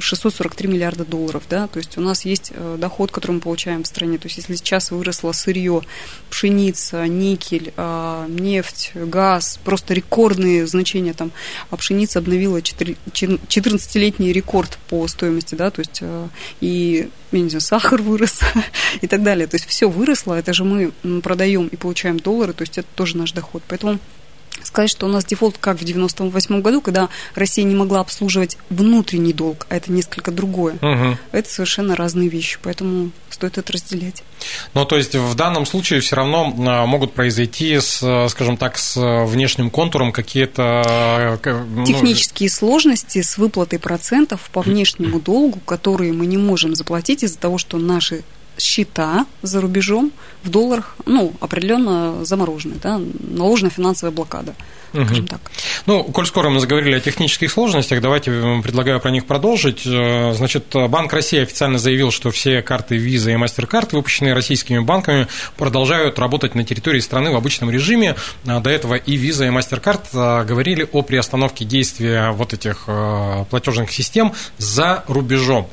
643 0.00 0.68
миллиарда 0.68 1.04
долларов. 1.04 1.44
Да? 1.48 1.68
То 1.68 1.78
есть 1.78 1.96
у 1.96 2.00
нас 2.00 2.24
есть 2.24 2.52
доход, 2.78 3.10
который 3.10 3.32
мы 3.32 3.40
получаем 3.40 3.84
в 3.84 3.86
стране. 3.86 4.18
То 4.18 4.26
есть 4.26 4.38
если 4.38 4.56
сейчас 4.56 4.90
выросло 4.90 5.32
сырье, 5.32 5.82
пшеница, 6.30 7.06
никель, 7.06 7.72
нефть, 8.28 8.92
газ, 8.94 9.60
просто 9.64 9.94
рекордные 9.94 10.66
значения 10.66 11.12
там, 11.12 11.30
а 11.70 11.76
пшеница 11.76 12.18
обновила 12.18 12.58
14-летний 12.58 14.32
рекорд 14.32 14.78
по 14.88 15.06
стоимости, 15.08 15.54
да, 15.54 15.70
то 15.70 15.80
есть 15.80 15.98
э, 16.00 16.28
и, 16.60 17.08
я 17.32 17.60
сахар 17.60 18.02
вырос 18.02 18.40
и 19.00 19.06
так 19.06 19.22
далее. 19.22 19.46
То 19.46 19.56
есть 19.56 19.66
все 19.66 19.88
выросло, 19.88 20.34
это 20.34 20.52
же 20.52 20.64
мы 20.64 20.92
продаем 21.22 21.68
и 21.68 21.76
получаем 21.76 22.18
доллары, 22.18 22.52
то 22.52 22.62
есть 22.62 22.78
это 22.78 22.88
тоже 22.94 23.16
наш 23.16 23.32
доход. 23.32 23.62
Поэтому 23.68 23.98
сказать, 24.62 24.90
что 24.90 25.06
у 25.06 25.08
нас 25.08 25.24
дефолт 25.24 25.56
как 25.58 25.78
в 25.78 25.84
98 25.84 26.60
году, 26.60 26.80
когда 26.80 27.08
Россия 27.34 27.64
не 27.64 27.74
могла 27.74 28.00
обслуживать 28.00 28.58
внутренний 28.70 29.32
долг, 29.32 29.66
а 29.68 29.76
это 29.76 29.92
несколько 29.92 30.30
другое. 30.30 30.74
Угу. 30.74 31.18
Это 31.32 31.48
совершенно 31.48 31.96
разные 31.96 32.28
вещи, 32.28 32.58
поэтому 32.62 33.10
стоит 33.30 33.58
это 33.58 33.72
разделять. 33.72 34.22
Ну, 34.74 34.84
то 34.84 34.96
есть 34.96 35.14
в 35.14 35.34
данном 35.34 35.66
случае 35.66 36.00
все 36.00 36.16
равно 36.16 36.54
а, 36.66 36.86
могут 36.86 37.12
произойти, 37.12 37.78
с, 37.78 38.28
скажем 38.30 38.56
так, 38.56 38.78
с 38.78 38.96
внешним 39.26 39.70
контуром 39.70 40.12
какие-то... 40.12 41.38
Ну... 41.44 41.84
Технические 41.84 42.50
сложности 42.50 43.22
с 43.22 43.38
выплатой 43.38 43.78
процентов 43.78 44.48
по 44.52 44.62
внешнему 44.62 45.20
долгу, 45.20 45.60
которые 45.60 46.12
мы 46.12 46.26
не 46.26 46.36
можем 46.36 46.74
заплатить 46.74 47.22
из-за 47.22 47.38
того, 47.38 47.58
что 47.58 47.78
наши 47.78 48.22
счета 48.58 49.26
за 49.42 49.60
рубежом 49.60 50.12
в 50.42 50.50
долларах, 50.50 50.96
ну, 51.06 51.32
определенно 51.40 52.24
заморожены, 52.24 52.76
да, 52.82 53.00
наложена 53.20 53.70
финансовая 53.70 54.12
блокада, 54.12 54.54
скажем 54.90 55.24
угу. 55.24 55.26
так. 55.26 55.40
Ну, 55.86 56.04
коль 56.04 56.26
скоро 56.26 56.48
мы 56.50 56.60
заговорили 56.60 56.94
о 56.96 57.00
технических 57.00 57.50
сложностях, 57.50 58.00
давайте 58.00 58.30
предлагаю 58.62 59.00
про 59.00 59.10
них 59.10 59.26
продолжить. 59.26 59.82
Э, 59.86 60.32
значит, 60.34 60.66
Банк 60.72 61.12
России 61.12 61.40
официально 61.40 61.78
заявил, 61.78 62.10
что 62.10 62.30
все 62.30 62.62
карты 62.62 62.96
Visa 62.96 63.32
и 63.32 63.36
MasterCard, 63.36 63.90
выпущенные 63.92 64.34
российскими 64.34 64.78
банками, 64.78 65.28
продолжают 65.56 66.18
работать 66.18 66.54
на 66.54 66.64
территории 66.64 67.00
страны 67.00 67.30
в 67.30 67.36
обычном 67.36 67.70
режиме. 67.70 68.16
А 68.46 68.60
до 68.60 68.70
этого 68.70 68.94
и 68.94 69.16
Visa, 69.16 69.46
и 69.46 69.50
MasterCard 69.50 70.42
э, 70.42 70.44
говорили 70.44 70.88
о 70.90 71.02
приостановке 71.02 71.64
действия 71.64 72.30
вот 72.30 72.52
этих 72.52 72.84
э, 72.86 73.44
платежных 73.50 73.90
систем 73.92 74.32
за 74.58 75.04
рубежом. 75.06 75.68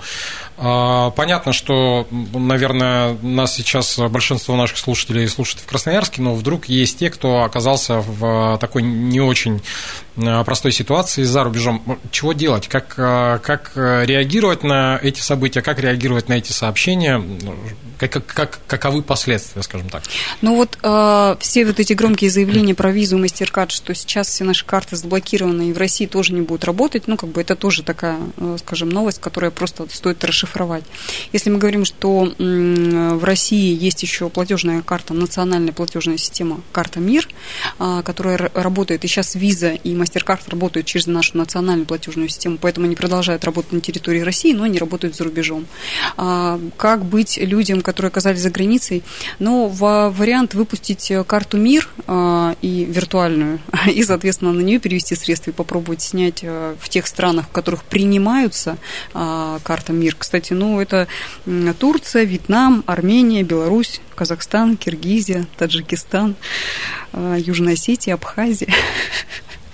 А, 0.58 1.12
понятно, 1.12 1.52
что, 1.52 2.08
наверное, 2.12 3.18
нас 3.22 3.56
сейчас 3.56 3.98
большинство 3.98 4.56
наших 4.56 4.78
слушателей 4.78 5.28
слушает 5.28 5.62
в 5.62 5.68
Красноярске, 5.68 6.22
но 6.22 6.34
вдруг 6.34 6.70
есть 6.70 7.00
те, 7.00 7.10
кто 7.10 7.44
оказался 7.44 8.00
в 8.00 8.58
такой 8.60 8.82
не 8.82 9.20
очень 9.20 9.56
а, 9.58 9.62
простой 10.16 10.72
ситуации 10.72 11.24
за 11.24 11.44
рубежом. 11.44 12.00
Чего 12.12 12.34
делать? 12.34 12.68
Как, 12.68 12.96
а, 12.98 13.40
как 13.40 13.72
реагировать 13.76 14.64
на 14.64 15.00
эти 15.02 15.20
события? 15.20 15.62
Как 15.62 15.80
реагировать 15.80 16.30
на 16.30 16.34
эти 16.34 16.52
сообщения? 16.52 17.22
Как, 17.98 18.26
как, 18.26 18.60
каковы 18.68 19.02
последствия, 19.02 19.62
скажем 19.64 19.90
так? 19.90 20.04
Ну 20.42 20.56
вот 20.56 20.78
э, 20.84 21.36
все 21.40 21.66
вот 21.66 21.80
эти 21.80 21.94
громкие 21.94 22.30
заявления 22.30 22.76
про 22.76 22.92
визу 22.92 23.18
MasterCard, 23.18 23.72
что 23.72 23.94
сейчас 23.96 24.28
все 24.28 24.44
наши 24.44 24.66
карты 24.66 24.98
заблокированы 24.98 25.70
и 25.70 25.74
в 25.74 25.78
России 25.78 26.06
тоже 26.06 26.34
не 26.34 26.42
будут 26.42 26.66
работать, 26.66 27.08
ну 27.08 27.16
как 27.16 27.30
бы 27.30 27.40
это 27.40 27.56
тоже 27.56 27.84
такая, 27.84 28.20
скажем, 28.60 28.90
новость, 28.90 29.22
которая 29.22 29.50
просто 29.52 29.88
стоит 29.90 30.24
расшифровать. 30.24 30.84
Если 31.32 31.50
мы 31.50 31.58
говорим, 31.58 31.86
что 31.86 32.34
в 32.38 33.24
России 33.24 33.74
есть 33.74 34.04
еще 34.04 34.30
платежная 34.30 34.82
карта, 34.82 35.14
национальная 35.14 35.72
платежная 35.72 36.18
система 36.18 36.62
карта 36.72 37.00
МИР, 37.00 37.30
которая 38.04 38.52
работает, 38.54 39.06
и 39.06 39.08
сейчас 39.08 39.36
Виза 39.36 39.70
и 39.70 39.94
MasterCard 40.06 40.42
работают 40.50 40.86
через 40.88 41.08
нашу 41.08 41.38
национальную 41.38 41.86
платежную 41.86 42.30
систему, 42.30 42.58
поэтому 42.60 42.86
они 42.86 42.96
продолжают 42.96 43.44
работать 43.44 43.72
на 43.72 43.82
территории 43.82 44.22
России, 44.22 44.54
но 44.54 44.66
не 44.68 44.78
работают 44.78 45.16
за 45.16 45.24
рубежом. 45.24 45.66
А, 46.18 46.60
как 46.78 47.06
быть 47.06 47.38
людям, 47.38 47.82
которые 47.82 48.10
оказались 48.10 48.42
за 48.42 48.50
границей? 48.50 49.04
Ну, 49.40 49.68
вариант 49.68 50.54
выпустить 50.54 51.12
карту 51.28 51.58
МИР 51.58 51.90
а, 52.08 52.56
и 52.62 52.86
виртуальную, 52.86 53.60
и, 53.88 54.04
соответственно, 54.04 54.54
на 54.54 54.62
нее 54.62 54.80
перевести 54.80 55.16
средства 55.16 55.52
и 55.52 55.54
попробовать 55.54 56.02
снять 56.02 56.44
в 56.44 56.90
тех 56.90 57.08
странах, 57.08 57.48
в 57.48 57.52
которых 57.52 57.84
принимаются 57.84 58.78
карта 59.14 59.94
МИР. 59.94 60.16
Кстати, 60.18 60.54
ну, 60.54 60.80
это 60.80 61.08
Турция, 61.80 62.24
Вьетнам, 62.24 62.84
Армения, 62.86 63.44
Беларусь, 63.44 64.02
Казахстан, 64.16 64.78
Киргизия, 64.78 65.46
Таджикистан, 65.58 66.36
э, 67.14 67.38
Южная 67.40 67.74
Осетия, 67.74 68.14
Абхазия. 68.16 68.74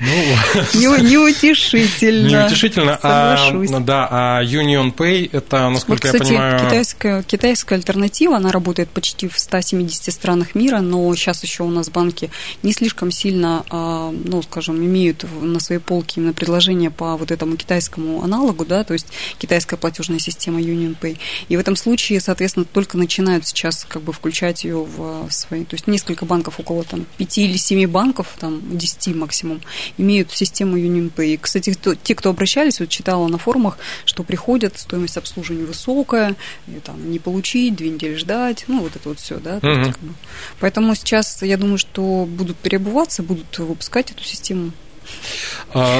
Ну, 0.00 0.06
не, 0.74 1.10
неутешительно. 1.10 2.44
Неутешительно. 2.44 2.98
А, 3.02 3.36
да, 3.80 4.08
а 4.10 4.42
Union 4.42 4.94
Pay, 4.94 5.28
это, 5.30 5.68
насколько 5.68 6.06
вот, 6.06 6.14
кстати, 6.14 6.32
я 6.32 6.38
понимаю... 6.38 6.60
Китайская, 6.60 7.22
китайская 7.22 7.74
альтернатива, 7.74 8.36
она 8.36 8.50
работает 8.50 8.88
почти 8.88 9.28
в 9.28 9.38
170 9.38 10.12
странах 10.12 10.54
мира, 10.54 10.80
но 10.80 11.14
сейчас 11.14 11.42
еще 11.42 11.64
у 11.64 11.68
нас 11.68 11.90
банки 11.90 12.30
не 12.62 12.72
слишком 12.72 13.10
сильно, 13.10 13.64
а, 13.68 14.10
ну, 14.10 14.42
скажем, 14.42 14.76
имеют 14.76 15.26
на 15.42 15.60
своей 15.60 15.80
полке 15.80 16.20
именно 16.20 16.32
предложения 16.32 16.90
по 16.90 17.16
вот 17.18 17.30
этому 17.30 17.56
китайскому 17.56 18.22
аналогу, 18.22 18.64
да, 18.64 18.84
то 18.84 18.94
есть 18.94 19.06
китайская 19.38 19.76
платежная 19.76 20.18
система 20.18 20.60
Union 20.60 20.96
Pay. 20.98 21.18
И 21.48 21.56
в 21.58 21.60
этом 21.60 21.76
случае, 21.76 22.20
соответственно, 22.20 22.64
только 22.64 22.96
начинают 22.96 23.46
сейчас 23.46 23.84
как 23.86 24.00
бы 24.00 24.14
включать 24.14 24.64
ее 24.64 24.82
в 24.82 25.30
свои... 25.30 25.64
То 25.64 25.74
есть 25.74 25.86
несколько 25.86 26.24
банков, 26.24 26.58
около 26.58 26.84
там 26.84 27.04
5 27.18 27.38
или 27.38 27.58
7 27.58 27.86
банков, 27.86 28.28
там 28.38 28.62
10 28.78 29.14
максимум, 29.14 29.60
имеют 29.98 30.30
систему 30.32 30.78
UnionPay. 30.78 31.38
Кстати, 31.40 31.72
кто, 31.72 31.94
те, 31.94 32.14
кто 32.14 32.30
обращались, 32.30 32.80
вот 32.80 32.88
читала 32.88 33.28
на 33.28 33.38
форумах, 33.38 33.78
что 34.04 34.22
приходят, 34.22 34.78
стоимость 34.78 35.16
обслуживания 35.16 35.64
высокая, 35.64 36.36
и, 36.66 36.80
там, 36.80 37.10
не 37.10 37.18
получить, 37.18 37.76
две 37.76 37.90
недели 37.90 38.14
ждать, 38.14 38.64
ну, 38.68 38.80
вот 38.80 38.96
это 38.96 39.08
вот 39.08 39.20
все, 39.20 39.38
да. 39.38 39.58
Uh-huh. 39.58 39.78
Есть, 39.78 39.92
как 39.92 40.00
бы. 40.00 40.14
Поэтому 40.60 40.94
сейчас, 40.94 41.42
я 41.42 41.56
думаю, 41.56 41.78
что 41.78 42.26
будут 42.28 42.56
переобуваться, 42.56 43.22
будут 43.22 43.58
выпускать 43.58 44.10
эту 44.10 44.24
систему 44.24 44.72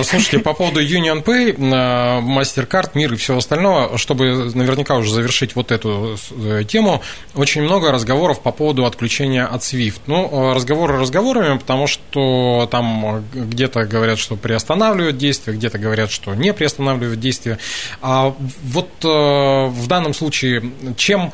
слушайте, 0.05 0.41
по 0.41 0.53
поводу 0.53 0.83
Union 0.83 1.23
Pay, 1.23 1.57
а, 1.73 2.21
MasterCard, 2.21 2.91
Мир 2.95 3.13
и 3.13 3.17
всего 3.17 3.39
остального, 3.39 3.99
чтобы 3.99 4.51
наверняка 4.55 4.97
уже 4.97 5.13
завершить 5.13 5.55
вот 5.55 5.71
эту 5.71 6.19
э, 6.31 6.65
тему, 6.67 7.03
очень 7.35 7.63
много 7.63 7.93
разговоров 7.93 8.41
по 8.41 8.51
поводу 8.51 8.85
отключения 8.85 9.47
от 9.47 9.63
SWIFT. 9.63 10.01
Ну, 10.07 10.55
разговоры 10.55 10.99
разговорами, 10.99 11.59
потому 11.59 11.87
что 11.87 12.69
там 12.71 13.25
где-то 13.33 13.85
говорят, 13.85 14.19
что 14.19 14.37
приостанавливают 14.37 15.19
действие, 15.19 15.57
где-то 15.57 15.79
говорят, 15.79 16.11
что 16.11 16.35
не 16.35 16.53
приостанавливают 16.53 17.21
действие. 17.21 17.59
А 18.03 18.35
вот 18.65 18.91
э, 19.05 19.09
в 19.09 19.87
данном 19.87 20.15
случае 20.15 20.73
чем 20.97 21.33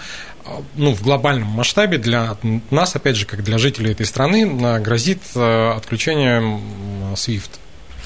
ну, 0.76 0.94
в 0.94 1.02
глобальном 1.02 1.48
масштабе 1.48 1.98
для 1.98 2.36
нас, 2.70 2.94
опять 2.94 3.16
же, 3.16 3.26
как 3.26 3.42
для 3.42 3.58
жителей 3.58 3.92
этой 3.92 4.06
страны, 4.06 4.78
грозит 4.80 5.20
э, 5.34 5.70
отключение 5.70 6.60
SWIFT? 7.14 7.50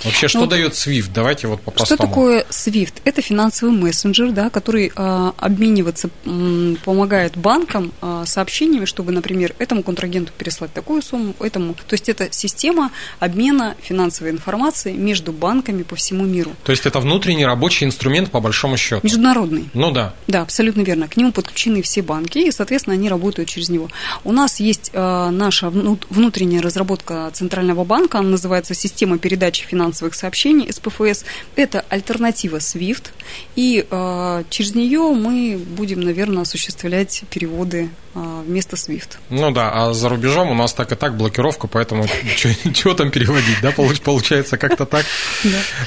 Вообще, 0.04 0.28
что 0.28 0.40
ну, 0.40 0.46
дает 0.46 0.72
SWIFT? 0.72 1.10
Давайте 1.14 1.46
вот 1.46 1.60
по-простому. 1.60 1.96
Что 1.96 2.06
такое 2.06 2.46
SWIFT? 2.48 2.94
Это 3.04 3.22
финансовый 3.22 3.70
мессенджер, 3.70 4.32
да, 4.32 4.50
который 4.50 4.92
а, 4.96 5.34
обмениваться 5.36 6.10
м, 6.24 6.78
помогает 6.84 7.36
банкам 7.36 7.92
а, 8.00 8.24
сообщениями, 8.26 8.84
чтобы, 8.84 9.12
например, 9.12 9.54
этому 9.58 9.82
контрагенту 9.82 10.32
переслать 10.36 10.72
такую 10.72 11.02
сумму, 11.02 11.34
этому. 11.40 11.74
То 11.74 11.94
есть 11.94 12.08
это 12.08 12.28
система 12.30 12.90
обмена 13.18 13.76
финансовой 13.82 14.32
информацией 14.32 14.96
между 14.96 15.32
банками 15.32 15.82
по 15.82 15.96
всему 15.96 16.24
миру. 16.24 16.52
То 16.64 16.72
есть 16.72 16.86
это 16.86 17.00
внутренний 17.00 17.44
рабочий 17.44 17.84
инструмент 17.84 18.30
по 18.30 18.40
большому 18.40 18.76
счету. 18.76 19.00
Международный. 19.02 19.68
Ну 19.74 19.90
да. 19.90 20.14
Да, 20.26 20.42
абсолютно 20.42 20.82
верно. 20.82 21.08
К 21.08 21.16
нему 21.16 21.32
подключены 21.32 21.82
все 21.82 22.02
банки, 22.02 22.38
и, 22.38 22.50
соответственно, 22.50 22.94
они 22.94 23.08
работают 23.08 23.48
через 23.48 23.68
него. 23.68 23.88
У 24.24 24.32
нас 24.32 24.60
есть 24.60 24.90
а, 24.94 25.30
наша 25.30 25.68
внутренняя 25.70 26.62
разработка 26.62 27.30
Центрального 27.34 27.84
банка, 27.84 28.18
она 28.18 28.30
называется 28.30 28.74
«Система 28.74 29.18
передачи 29.18 29.64
финансовой 29.66 29.89
финансовых 29.90 30.14
сообщений 30.14 30.70
СПФС. 30.72 31.24
Это 31.56 31.84
альтернатива 31.88 32.58
SWIFT, 32.58 33.10
и 33.56 33.86
э, 33.90 34.44
через 34.48 34.74
нее 34.74 35.12
мы 35.12 35.58
будем, 35.58 36.00
наверное, 36.00 36.42
осуществлять 36.42 37.24
переводы 37.30 37.90
вместо 38.14 38.76
SWIFT. 38.76 39.16
Ну 39.30 39.50
да, 39.50 39.70
а 39.72 39.92
за 39.92 40.08
рубежом 40.08 40.50
у 40.50 40.54
нас 40.54 40.72
так 40.72 40.92
и 40.92 40.94
так 40.94 41.16
блокировка, 41.16 41.66
поэтому 41.66 42.06
чего 42.74 42.94
там 42.94 43.10
переводить, 43.10 43.60
да, 43.62 43.72
получается 43.72 44.56
как-то 44.56 44.86
так. 44.86 45.04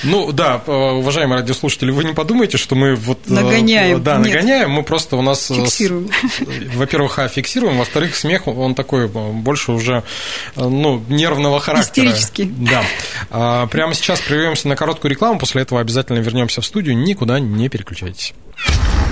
Ну 0.03 0.31
да, 0.31 0.61
э, 0.65 0.71
уважаемые 0.71 1.39
радиослушатели, 1.39 1.91
вы 1.91 2.03
не 2.03 2.13
подумайте, 2.13 2.57
что 2.57 2.75
мы 2.75 2.95
вот... 2.95 3.19
Э, 3.27 3.33
нагоняем. 3.33 4.03
Да, 4.03 4.19
нагоняем, 4.19 4.71
мы 4.71 4.83
просто 4.83 5.17
у 5.17 5.21
нас... 5.21 5.49
Э, 5.51 5.55
фиксируем. 5.55 6.09
Во-первых, 6.75 7.19
а, 7.19 7.27
фиксируем, 7.27 7.77
во-вторых, 7.77 8.15
смех, 8.15 8.47
он 8.47 8.75
такой 8.75 9.07
больше 9.07 9.71
уже, 9.71 10.03
ну, 10.55 11.03
нервного 11.09 11.59
характера. 11.59 12.07
Истерический. 12.07 12.45
Да. 12.45 12.83
А, 13.29 13.67
прямо 13.67 13.93
прямо 13.93 13.95
сейчас 13.95 14.21
прервемся 14.21 14.67
на 14.67 14.75
короткую 14.75 15.11
рекламу, 15.11 15.39
после 15.39 15.61
этого 15.61 15.81
обязательно 15.81 16.19
вернемся 16.19 16.61
в 16.61 16.65
студию. 16.65 16.97
Никуда 16.97 17.39
не 17.39 17.69
переключайтесь. 17.69 18.33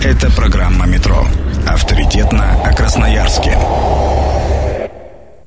Это 0.04 0.32
программа 0.32 0.88
«Метро». 0.88 1.26
Авторитетно 1.68 2.64
о 2.64 2.74
Красноярске. 2.74 3.01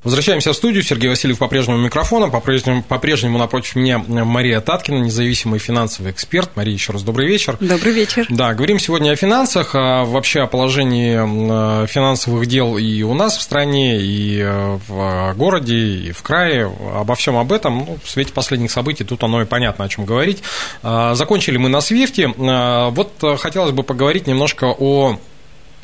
Возвращаемся 0.05 0.53
в 0.53 0.55
студию. 0.55 0.83
Сергей 0.83 1.09
Васильев 1.09 1.39
по-прежнему 1.39 1.79
микрофоном. 1.79 2.29
По-прежнему, 2.29 2.83
по-прежнему 2.83 3.39
напротив 3.39 3.75
меня 3.75 3.97
Мария 3.97 4.61
Таткина, 4.61 4.99
независимый 4.99 5.57
финансовый 5.57 6.11
эксперт. 6.11 6.55
Мария, 6.55 6.75
еще 6.75 6.93
раз 6.93 7.01
добрый 7.01 7.27
вечер. 7.27 7.57
Добрый 7.59 7.91
вечер. 7.91 8.27
Да, 8.29 8.53
говорим 8.53 8.77
сегодня 8.77 9.11
о 9.11 9.15
финансах, 9.15 9.71
а 9.73 10.05
вообще 10.05 10.41
о 10.41 10.47
положении 10.47 11.87
финансовых 11.87 12.45
дел 12.45 12.77
и 12.77 13.01
у 13.01 13.15
нас 13.15 13.35
в 13.35 13.41
стране, 13.41 13.99
и 13.99 14.41
э, 14.41 14.77
в 14.87 15.33
городе, 15.35 15.75
и 15.75 16.11
в 16.11 16.21
крае. 16.21 16.71
Обо 16.93 17.15
всем 17.15 17.35
об 17.37 17.51
этом. 17.51 17.79
Ну, 17.79 17.97
в 18.03 18.07
свете 18.07 18.31
последних 18.31 18.69
событий 18.69 19.03
тут 19.03 19.23
оно 19.23 19.41
и 19.41 19.45
понятно, 19.45 19.85
о 19.85 19.89
чем 19.89 20.05
говорить. 20.05 20.43
А, 20.83 21.15
закончили 21.15 21.57
мы 21.57 21.69
на 21.69 21.81
Свифте. 21.81 22.31
А, 22.37 22.91
вот 22.91 23.11
э, 23.23 23.37
хотелось 23.37 23.71
бы 23.71 23.81
поговорить 23.81 24.27
немножко 24.27 24.65
о 24.65 25.05
Э, 25.15 25.17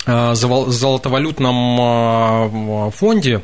золотовалютном 0.06 2.88
э, 2.88 2.92
фонде 2.92 3.44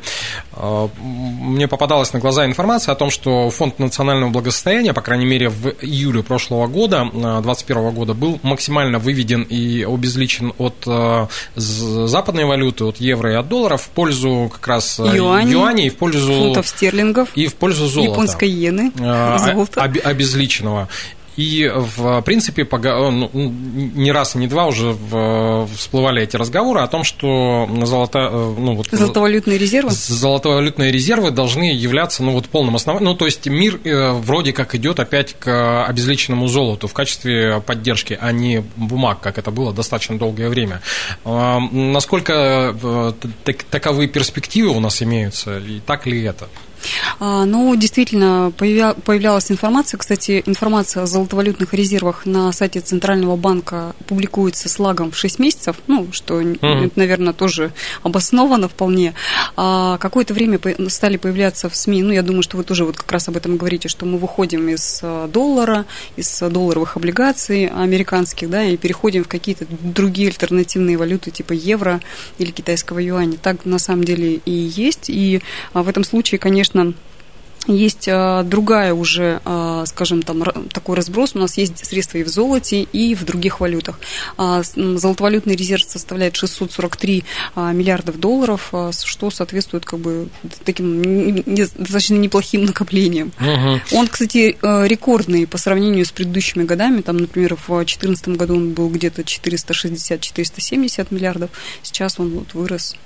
э, 0.52 0.88
мне 1.00 1.68
попадалась 1.68 2.12
на 2.12 2.18
глаза 2.18 2.46
информация 2.46 2.92
о 2.92 2.96
том, 2.96 3.10
что 3.10 3.48
фонд 3.50 3.78
национального 3.78 4.30
благосостояния, 4.30 4.92
по 4.92 5.00
крайней 5.00 5.26
мере, 5.26 5.50
в 5.50 5.68
июле 5.82 6.24
прошлого 6.24 6.66
года, 6.66 7.08
2021 7.12 7.90
года, 7.90 8.14
был 8.14 8.40
максимально 8.42 8.98
выведен 8.98 9.42
и 9.42 9.84
обезличен 9.84 10.52
от 10.58 10.84
западной 11.54 12.44
валюты, 12.44 12.84
от 12.84 12.96
евро 12.96 13.32
и 13.32 13.36
от 13.36 13.48
долларов 13.48 13.82
в 13.82 13.88
пользу 13.90 14.50
как 14.52 14.66
раз 14.66 14.98
юаней, 14.98 15.52
юаней 15.52 15.88
в 15.90 15.96
пользу 15.96 16.32
фунтов 16.32 16.66
стерлингов 16.66 17.28
и 17.36 17.46
в 17.46 17.54
пользу 17.54 17.86
золота. 17.86 18.10
Японской 18.10 18.48
иены, 18.48 18.90
золота. 18.96 19.82
Обезличенного. 19.82 20.88
И, 21.38 21.70
в 21.72 22.20
принципе, 22.22 22.66
ну, 22.68 23.30
не 23.32 24.10
раз 24.10 24.34
и 24.34 24.38
не 24.38 24.48
два 24.48 24.66
уже 24.66 24.96
всплывали 25.72 26.20
эти 26.20 26.34
разговоры 26.34 26.80
о 26.80 26.88
том, 26.88 27.04
что 27.04 27.68
золото, 27.84 28.18
э, 28.18 28.54
ну, 28.58 28.74
вот, 28.74 28.88
золотовалютные 28.90 29.56
резервы? 29.56 29.92
Золотовалютные 29.92 30.90
резервы 30.90 31.30
должны 31.30 31.72
являться 31.72 32.24
ну, 32.24 32.32
вот, 32.32 32.48
полным 32.48 32.74
основанием. 32.74 33.12
Ну, 33.12 33.16
то 33.16 33.24
есть 33.26 33.46
мир 33.46 33.78
э, 33.84 34.10
вроде 34.14 34.52
как 34.52 34.74
идет 34.74 34.98
опять 34.98 35.34
к 35.38 35.84
обезличенному 35.86 36.48
золоту 36.48 36.88
в 36.88 36.92
качестве 36.92 37.60
поддержки, 37.60 38.18
а 38.20 38.32
не 38.32 38.64
бумаг, 38.74 39.20
как 39.20 39.38
это 39.38 39.52
было 39.52 39.72
достаточно 39.72 40.18
долгое 40.18 40.48
время. 40.48 40.82
А, 41.24 41.60
насколько 41.60 42.74
э, 42.82 43.12
таковые 43.70 44.08
перспективы 44.08 44.70
у 44.70 44.80
нас 44.80 45.00
имеются, 45.04 45.58
и 45.58 45.78
так 45.78 46.04
ли 46.06 46.20
это? 46.24 46.48
А, 47.20 47.44
ну, 47.44 47.74
действительно, 47.76 48.52
появлялась 48.56 49.50
информация. 49.50 49.98
Кстати, 49.98 50.42
информация 50.46 51.02
о 51.02 51.06
золотовалютных 51.06 51.74
резервах 51.74 52.26
на 52.26 52.52
сайте 52.52 52.80
Центрального 52.80 53.36
банка 53.36 53.94
публикуется 54.06 54.68
с 54.68 54.78
лагом 54.78 55.10
в 55.10 55.16
6 55.16 55.38
месяцев, 55.38 55.76
ну, 55.86 56.08
что, 56.12 56.40
mm-hmm. 56.40 56.92
наверное, 56.96 57.32
тоже 57.32 57.72
обосновано 58.02 58.68
вполне. 58.68 59.14
А 59.56 59.98
какое-то 59.98 60.34
время 60.34 60.60
стали 60.88 61.16
появляться 61.16 61.68
в 61.68 61.76
СМИ, 61.76 62.02
ну, 62.02 62.12
я 62.12 62.22
думаю, 62.22 62.42
что 62.42 62.56
вы 62.56 62.64
тоже 62.64 62.84
вот 62.84 62.96
как 62.96 63.10
раз 63.12 63.28
об 63.28 63.36
этом 63.36 63.56
говорите, 63.56 63.88
что 63.88 64.06
мы 64.06 64.18
выходим 64.18 64.68
из 64.68 65.00
а, 65.02 65.28
доллара, 65.28 65.86
из 66.16 66.38
долларовых 66.40 66.96
облигаций 66.96 67.66
американских, 67.66 68.50
да, 68.50 68.64
и 68.64 68.76
переходим 68.76 69.24
в 69.24 69.28
какие-то 69.28 69.66
другие 69.68 70.28
альтернативные 70.28 70.96
валюты, 70.96 71.30
типа 71.30 71.52
евро 71.52 72.00
или 72.38 72.50
китайского 72.50 72.98
юаня. 72.98 73.38
Так 73.40 73.64
на 73.64 73.78
самом 73.78 74.04
деле 74.04 74.40
и 74.44 74.50
есть. 74.50 75.08
И 75.08 75.40
в 75.74 75.88
этом 75.88 76.04
случае, 76.04 76.38
конечно, 76.38 76.67
конечно, 76.72 76.98
есть 77.66 78.08
а, 78.10 78.44
другая 78.44 78.94
уже, 78.94 79.42
а, 79.44 79.84
скажем, 79.84 80.22
там 80.22 80.42
такой 80.72 80.96
разброс. 80.96 81.32
У 81.34 81.38
нас 81.38 81.58
есть 81.58 81.84
средства 81.84 82.16
и 82.16 82.22
в 82.22 82.28
золоте, 82.28 82.82
и 82.82 83.14
в 83.14 83.24
других 83.24 83.60
валютах. 83.60 84.00
А, 84.38 84.62
золотовалютный 84.62 85.54
резерв 85.54 85.84
составляет 85.84 86.36
643 86.36 87.24
миллиардов 87.56 88.18
долларов, 88.18 88.72
что 89.04 89.30
соответствует 89.30 89.84
как 89.84 89.98
бы 89.98 90.28
таким 90.64 91.42
достаточно 91.44 92.14
неплохим 92.14 92.64
накоплениям. 92.66 93.32
Угу. 93.38 93.98
Он, 93.98 94.08
кстати, 94.08 94.56
рекордный 94.62 95.46
по 95.46 95.58
сравнению 95.58 96.06
с 96.06 96.10
предыдущими 96.10 96.64
годами. 96.64 97.02
Там, 97.02 97.18
например, 97.18 97.56
в 97.56 97.66
2014 97.66 98.28
году 98.28 98.56
он 98.56 98.72
был 98.72 98.88
где-то 98.88 99.22
460-470 99.22 101.08
миллиардов. 101.10 101.50
Сейчас 101.82 102.18
он 102.18 102.30
вот 102.30 102.54
вырос 102.54 102.96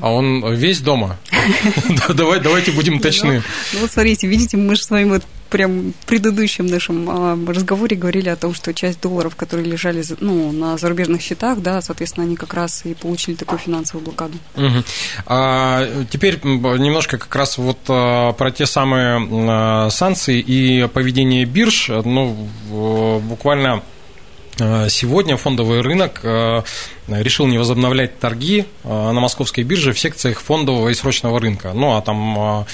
а 0.00 0.10
он 0.10 0.54
весь 0.54 0.80
дома? 0.80 1.18
Давай, 2.14 2.40
давайте 2.40 2.72
будем 2.72 3.00
точны. 3.00 3.42
Ну, 3.72 3.80
вот 3.80 3.90
смотрите, 3.90 4.26
видите, 4.26 4.56
мы 4.56 4.76
же 4.76 4.82
с 4.82 4.90
вами 4.90 5.20
прям 5.54 5.92
в 5.92 6.06
предыдущем 6.06 6.66
нашем 6.66 7.08
а, 7.08 7.38
разговоре 7.46 7.96
говорили 7.96 8.28
о 8.28 8.34
том, 8.34 8.54
что 8.54 8.74
часть 8.74 9.00
долларов, 9.00 9.36
которые 9.36 9.64
лежали 9.64 10.02
ну, 10.18 10.50
на 10.50 10.76
зарубежных 10.76 11.22
счетах, 11.22 11.60
да, 11.60 11.80
соответственно, 11.80 12.26
они 12.26 12.34
как 12.34 12.54
раз 12.54 12.84
и 12.84 12.94
получили 12.94 13.36
такую 13.36 13.60
финансовую 13.60 14.04
блокаду. 14.04 14.36
Угу. 14.56 14.82
А, 15.26 16.04
теперь 16.10 16.40
немножко 16.42 17.18
как 17.18 17.34
раз 17.36 17.56
вот 17.56 17.78
а, 17.88 18.32
про 18.32 18.50
те 18.50 18.66
самые 18.66 19.90
санкции 19.90 20.40
и 20.40 20.88
поведение 20.88 21.44
бирж. 21.44 21.88
Ну, 21.88 22.48
буквально 23.20 23.82
сегодня 24.88 25.36
фондовый 25.36 25.82
рынок 25.82 26.20
решил 27.08 27.46
не 27.46 27.58
возобновлять 27.58 28.18
торги 28.18 28.66
э, 28.82 28.88
на 28.88 29.20
московской 29.20 29.64
бирже 29.64 29.92
в 29.92 29.98
секциях 29.98 30.40
фондового 30.40 30.88
и 30.88 30.94
срочного 30.94 31.40
рынка. 31.40 31.72
Ну, 31.74 31.96
а 31.96 32.02
там 32.02 32.66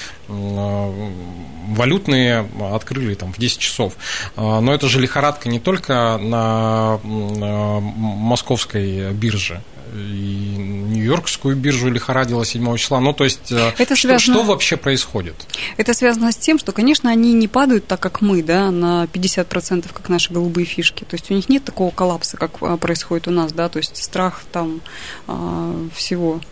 валютные 1.75 2.47
открыли 2.73 3.15
там 3.15 3.33
в 3.33 3.37
10 3.37 3.59
часов. 3.59 3.93
Но 4.37 4.73
это 4.73 4.87
же 4.87 5.01
лихорадка 5.01 5.49
не 5.49 5.59
только 5.59 6.17
на 6.17 6.99
московской 7.03 9.11
бирже 9.11 9.61
и 9.93 10.55
Нью-Йоркскую 10.57 11.55
биржу 11.55 11.89
лихорадило 11.89 12.45
7 12.45 12.77
числа. 12.77 12.99
Ну, 12.99 13.13
то 13.13 13.23
есть, 13.23 13.51
э, 13.51 13.71
это 13.77 13.95
что, 13.95 14.07
связано... 14.07 14.19
что 14.19 14.43
вообще 14.43 14.77
происходит? 14.77 15.35
Это 15.77 15.93
связано 15.93 16.31
с 16.31 16.37
тем, 16.37 16.59
что, 16.59 16.71
конечно, 16.71 17.09
они 17.09 17.33
не 17.33 17.47
падают 17.47 17.87
так, 17.87 17.99
как 17.99 18.21
мы, 18.21 18.41
да, 18.41 18.71
на 18.71 19.05
50%, 19.05 19.85
как 19.93 20.09
наши 20.09 20.31
голубые 20.31 20.65
фишки. 20.65 21.03
То 21.03 21.15
есть, 21.15 21.29
у 21.29 21.33
них 21.33 21.49
нет 21.49 21.65
такого 21.65 21.91
коллапса, 21.91 22.37
как 22.37 22.79
происходит 22.79 23.27
у 23.27 23.31
нас, 23.31 23.51
да, 23.51 23.69
то 23.69 23.77
есть, 23.77 23.97
страх 24.21 24.43
там 24.51 24.81
а, 25.27 25.87
всего. 25.95 26.41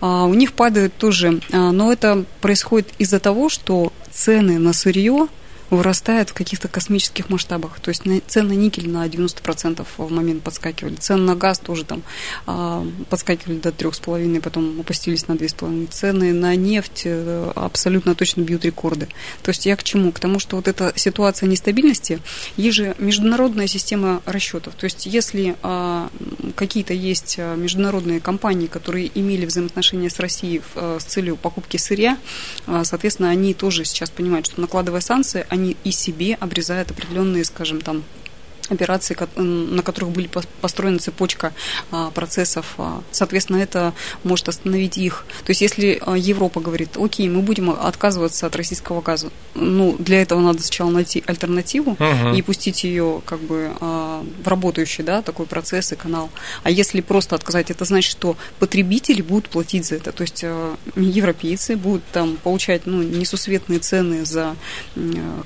А, 0.00 0.24
у 0.24 0.34
них 0.34 0.52
падают 0.52 0.94
тоже, 0.96 1.40
но 1.52 1.92
это 1.92 2.24
происходит 2.40 2.88
из-за 2.98 3.20
того, 3.20 3.48
что 3.48 3.92
цены 4.10 4.58
на 4.58 4.72
сырье 4.72 5.28
вырастает 5.72 6.30
в 6.30 6.34
каких-то 6.34 6.68
космических 6.68 7.30
масштабах. 7.30 7.80
То 7.80 7.88
есть 7.88 8.02
цены 8.26 8.48
на 8.48 8.52
никель 8.52 8.90
на 8.90 9.06
90% 9.06 9.86
в 9.96 10.10
момент 10.10 10.42
подскакивали. 10.42 10.96
Цены 10.96 11.22
на 11.22 11.34
газ 11.34 11.58
тоже 11.58 11.84
там 11.84 12.02
а, 12.46 12.86
подскакивали 13.08 13.58
до 13.58 13.70
3,5, 13.70 14.40
потом 14.42 14.80
опустились 14.80 15.28
на 15.28 15.32
2,5. 15.32 15.88
Цены 15.90 16.34
на 16.34 16.54
нефть 16.56 17.02
э, 17.04 17.52
абсолютно 17.54 18.14
точно 18.14 18.42
бьют 18.42 18.66
рекорды. 18.66 19.08
То 19.42 19.48
есть 19.48 19.64
я 19.64 19.76
к 19.76 19.82
чему? 19.82 20.12
К 20.12 20.20
тому, 20.20 20.38
что 20.38 20.56
вот 20.56 20.68
эта 20.68 20.92
ситуация 20.94 21.48
нестабильности, 21.48 22.20
есть 22.56 22.76
же 22.76 22.94
международная 22.98 23.66
система 23.66 24.20
расчетов. 24.26 24.74
То 24.74 24.84
есть 24.84 25.06
если 25.06 25.56
а, 25.62 26.10
какие-то 26.54 26.92
есть 26.92 27.36
а, 27.38 27.56
международные 27.56 28.20
компании, 28.20 28.66
которые 28.66 29.10
имели 29.14 29.46
взаимоотношения 29.46 30.10
с 30.10 30.18
Россией 30.18 30.60
с 30.74 31.04
целью 31.04 31.36
покупки 31.36 31.76
сырья, 31.76 32.18
соответственно, 32.66 33.30
они 33.30 33.54
тоже 33.54 33.84
сейчас 33.84 34.10
понимают, 34.10 34.46
что 34.46 34.60
накладывая 34.60 35.00
санкции, 35.00 35.46
они 35.48 35.61
они 35.62 35.76
и 35.84 35.92
себе 35.92 36.34
обрезают 36.34 36.90
определенные, 36.90 37.44
скажем, 37.44 37.80
там, 37.80 38.02
операций, 38.72 39.16
на 39.36 39.82
которых 39.82 40.10
были 40.10 40.28
построена 40.60 40.98
цепочка 40.98 41.52
а, 41.90 42.10
процессов. 42.10 42.74
А, 42.78 43.02
соответственно, 43.10 43.58
это 43.58 43.92
может 44.24 44.48
остановить 44.48 44.98
их. 44.98 45.24
То 45.44 45.50
есть, 45.50 45.60
если 45.60 46.00
а, 46.00 46.16
Европа 46.16 46.60
говорит, 46.60 46.96
окей, 46.96 47.28
мы 47.28 47.42
будем 47.42 47.70
отказываться 47.70 48.46
от 48.46 48.56
российского 48.56 49.00
газа, 49.00 49.30
ну, 49.54 49.96
для 49.98 50.22
этого 50.22 50.40
надо 50.40 50.62
сначала 50.62 50.90
найти 50.90 51.22
альтернативу 51.26 51.92
угу. 51.92 52.34
и 52.34 52.42
пустить 52.42 52.84
ее 52.84 53.22
как 53.24 53.40
бы 53.40 53.70
в 53.80 54.48
работающий, 54.48 55.04
да, 55.04 55.22
такой 55.22 55.46
процесс 55.46 55.92
и 55.92 55.96
канал. 55.96 56.30
А 56.62 56.70
если 56.70 57.00
просто 57.00 57.34
отказать, 57.34 57.70
это 57.70 57.84
значит, 57.84 58.10
что 58.10 58.36
потребители 58.58 59.22
будут 59.22 59.48
платить 59.48 59.86
за 59.86 59.96
это. 59.96 60.12
То 60.12 60.22
есть, 60.22 60.44
европейцы 60.96 61.76
будут 61.76 62.02
там 62.12 62.36
получать, 62.36 62.86
ну, 62.86 63.02
несусветные 63.02 63.78
цены 63.78 64.24
за 64.24 64.56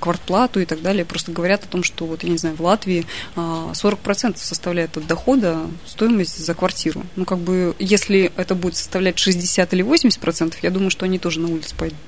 квартплату 0.01 0.61
и 0.61 0.65
так 0.65 0.83
далее. 0.83 1.05
Просто 1.05 1.33
говорят 1.33 1.65
о 1.65 1.69
том, 1.69 1.83
что 1.83 2.07
вот, 2.07 2.23
я 2.23 2.31
не 2.31 2.39
знаю, 2.39 2.57
в 2.57 2.61
Латвии 2.61 3.07
40% 3.35 4.35
а, 4.35 4.37
составляет 4.37 4.97
от 4.97 5.07
дохода 5.07 5.61
стоимость 5.87 6.39
за 6.39 6.55
квартиру. 6.55 7.05
Ну, 7.17 7.25
как 7.25 7.39
бы, 7.39 7.75
если 7.79 8.33
это 8.37 8.55
будет 8.55 8.77
составлять 8.77 9.19
60 9.19 9.73
или 9.73 9.85
80%, 9.85 10.55
я 10.63 10.71
думаю, 10.71 10.91
что 10.91 11.05
они 11.05 11.19
тоже 11.19 11.41
на 11.41 11.49
улице 11.49 11.75
пойдут. 11.77 11.99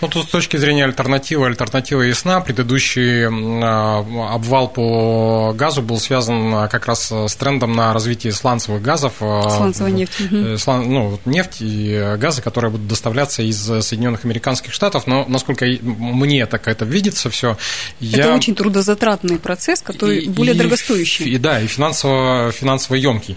Ну, 0.00 0.08
тут 0.08 0.26
с 0.26 0.30
точки 0.30 0.56
зрения 0.56 0.84
альтернативы, 0.84 1.46
альтернатива 1.46 2.02
ясна. 2.02 2.40
Предыдущий 2.40 3.26
а, 3.26 4.34
обвал 4.34 4.68
по 4.68 5.52
газу 5.54 5.82
был 5.82 5.98
связан 5.98 6.54
а, 6.54 6.68
как 6.68 6.86
раз 6.86 7.10
с 7.12 7.34
трендом 7.36 7.72
на 7.72 7.92
развитие 7.92 8.32
сланцевых 8.32 8.80
газов. 8.82 9.14
А, 9.20 9.48
Сланцевая 9.50 9.92
нефть. 9.92 10.20
Э, 10.30 10.56
слан, 10.58 10.90
ну, 10.90 11.18
нефть 11.24 11.58
и 11.60 12.16
газы, 12.18 12.42
которые 12.42 12.70
будут 12.70 12.88
доставляться 12.88 13.42
из 13.42 13.58
Соединенных 13.58 14.24
Американских 14.24 14.72
Штатов. 14.72 15.06
Но, 15.06 15.24
насколько 15.28 15.66
мне 15.82 16.46
так 16.46 16.68
это 16.68 16.84
видится 16.84 17.30
все, 17.30 17.56
это 18.00 18.16
я... 18.16 18.34
очень 18.34 18.54
трудозатратный 18.54 19.38
процесс, 19.38 19.82
который 19.82 20.20
и, 20.20 20.28
более 20.28 20.54
и, 20.54 20.58
дорогостоящий. 20.58 21.24
И, 21.26 21.38
да, 21.38 21.60
и 21.60 21.66
финансово, 21.66 22.52
финансово 22.52 22.96
емкий. 22.96 23.36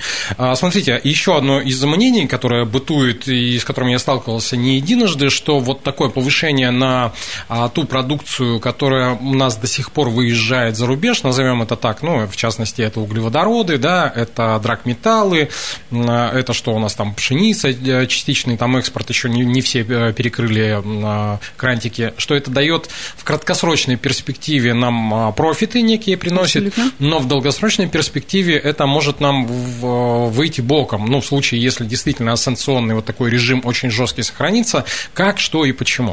Смотрите, 0.55 0.99
еще 1.03 1.37
одно 1.37 1.61
из 1.61 1.83
мнений, 1.83 2.27
которое 2.27 2.65
бытует 2.65 3.27
и 3.27 3.59
с 3.59 3.65
которым 3.65 3.89
я 3.89 3.99
сталкивался 3.99 4.57
не 4.57 4.77
единожды, 4.77 5.29
что 5.29 5.59
вот 5.59 5.83
такое 5.83 6.09
повышение 6.23 6.71
на 6.71 7.11
а, 7.49 7.67
ту 7.67 7.83
продукцию, 7.83 8.61
которая 8.61 9.15
у 9.15 9.33
нас 9.33 9.57
до 9.57 9.67
сих 9.67 9.91
пор 9.91 10.07
выезжает 10.07 10.77
за 10.77 10.87
рубеж, 10.87 11.21
назовем 11.23 11.61
это 11.61 11.75
так, 11.75 12.01
ну, 12.01 12.25
в 12.27 12.37
частности, 12.37 12.81
это 12.81 13.01
углеводороды, 13.01 13.77
да, 13.77 14.11
это 14.15 14.57
драгметаллы, 14.63 15.49
это 15.91 16.53
что 16.53 16.73
у 16.73 16.79
нас 16.79 16.95
там 16.95 17.13
пшеница, 17.13 17.67
э, 17.67 18.07
частичный 18.07 18.55
там 18.55 18.77
экспорт, 18.77 19.09
еще 19.09 19.29
не, 19.29 19.43
не 19.43 19.59
все 19.59 19.81
э, 19.81 20.13
перекрыли 20.13 20.81
а, 20.81 21.39
крантики, 21.57 22.13
что 22.17 22.35
это 22.35 22.49
дает 22.49 22.89
в 23.17 23.25
краткосрочной 23.25 23.97
перспективе 23.97 24.73
нам 24.73 25.13
а, 25.13 25.31
профиты 25.33 25.81
некие 25.81 26.15
приносит, 26.15 26.67
Абсолютно. 26.67 27.05
но 27.05 27.19
в 27.19 27.27
долгосрочной 27.27 27.89
перспективе 27.89 28.55
это 28.55 28.85
может 28.85 29.19
нам 29.19 29.45
выйти 29.45 30.61
боком, 30.61 31.05
ну, 31.05 31.19
в 31.19 31.25
случае, 31.25 31.61
если 31.61 31.83
действительно 31.83 32.33
санкционный 32.37 32.95
вот 32.95 33.03
такой 33.03 33.29
режим 33.29 33.61
очень 33.65 33.91
жесткий 33.91 34.23
сохранится, 34.23 34.85
как, 35.13 35.39
что 35.39 35.65
и 35.65 35.73
почему? 35.73 36.12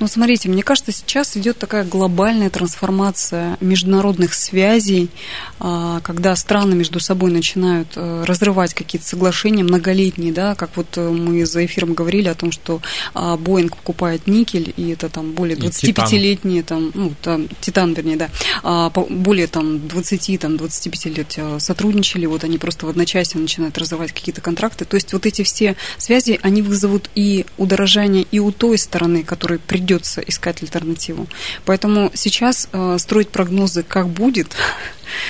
Ну, 0.00 0.06
смотрите, 0.06 0.48
мне 0.48 0.62
кажется, 0.62 0.92
сейчас 0.92 1.36
идет 1.36 1.58
такая 1.58 1.84
глобальная 1.84 2.50
трансформация 2.50 3.56
международных 3.60 4.34
связей, 4.34 5.10
а, 5.58 6.00
когда 6.00 6.34
страны 6.36 6.74
между 6.74 7.00
собой 7.00 7.30
начинают 7.30 7.88
э, 7.96 8.24
разрывать 8.26 8.74
какие-то 8.74 9.06
соглашения 9.06 9.62
многолетние, 9.62 10.32
да, 10.32 10.54
как 10.54 10.76
вот 10.76 10.96
э, 10.96 11.08
мы 11.08 11.44
за 11.46 11.64
эфиром 11.64 11.94
говорили 11.94 12.28
о 12.28 12.34
том, 12.34 12.52
что 12.52 12.80
а, 13.14 13.36
Боинг 13.36 13.76
покупает 13.76 14.26
никель, 14.26 14.72
и 14.76 14.90
это 14.90 15.08
там 15.08 15.32
более 15.32 15.56
25-летние, 15.56 16.62
там, 16.62 16.90
ну, 16.94 17.12
там, 17.22 17.48
титан, 17.60 17.92
вернее, 17.94 18.16
да, 18.16 18.30
а, 18.62 18.90
более 18.90 19.46
там 19.46 19.86
20, 19.88 20.40
там, 20.40 20.56
25 20.56 21.06
лет 21.06 21.34
э, 21.36 21.58
сотрудничали, 21.58 22.26
вот 22.26 22.44
они 22.44 22.58
просто 22.58 22.86
в 22.86 22.88
одночасье 22.88 23.40
начинают 23.40 23.78
разрывать 23.78 24.12
какие-то 24.12 24.40
контракты. 24.40 24.84
То 24.84 24.96
есть 24.96 25.12
вот 25.12 25.26
эти 25.26 25.42
все 25.42 25.76
связи, 25.98 26.38
они 26.42 26.62
вызовут 26.62 27.10
и 27.14 27.46
удорожание 27.58 28.26
и 28.30 28.38
у 28.38 28.52
той 28.52 28.78
стороны, 28.78 29.22
которой 29.40 29.58
придется 29.58 30.20
искать 30.20 30.62
альтернативу. 30.62 31.26
Поэтому 31.64 32.10
сейчас 32.12 32.68
э, 32.72 32.98
строить 32.98 33.30
прогнозы, 33.30 33.82
как 33.82 34.06
будет, 34.08 34.54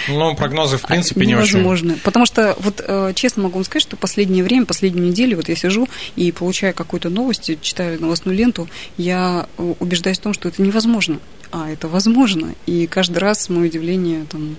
ну, 0.09 0.35
прогнозы, 0.35 0.79
в 0.79 0.83
принципе, 0.83 1.25
невозможно. 1.25 1.87
Не 1.87 1.93
очень. 1.93 2.03
Потому 2.03 2.27
что, 2.27 2.57
вот 2.59 2.83
э, 2.87 3.13
честно 3.15 3.45
могу 3.45 3.55
вам 3.55 3.65
сказать, 3.65 3.83
что 3.83 3.97
последнее 3.97 4.43
время, 4.43 4.67
последнюю 4.67 5.07
неделю, 5.07 5.37
вот 5.37 5.49
я 5.49 5.55
сижу 5.55 5.89
и 6.17 6.33
получаю 6.33 6.75
какую-то 6.75 7.09
новость, 7.09 7.51
читаю 7.63 8.01
новостную 8.01 8.37
ленту, 8.37 8.69
я 8.97 9.47
э, 9.57 9.75
убеждаюсь 9.79 10.19
в 10.19 10.23
том, 10.23 10.35
что 10.35 10.49
это 10.49 10.61
невозможно. 10.61 11.21
А 11.53 11.71
это 11.71 11.87
возможно. 11.89 12.55
И 12.67 12.89
каждый 12.89 13.19
раз 13.19 13.49
мое 13.49 13.69
удивление 13.69 14.25
там 14.29 14.57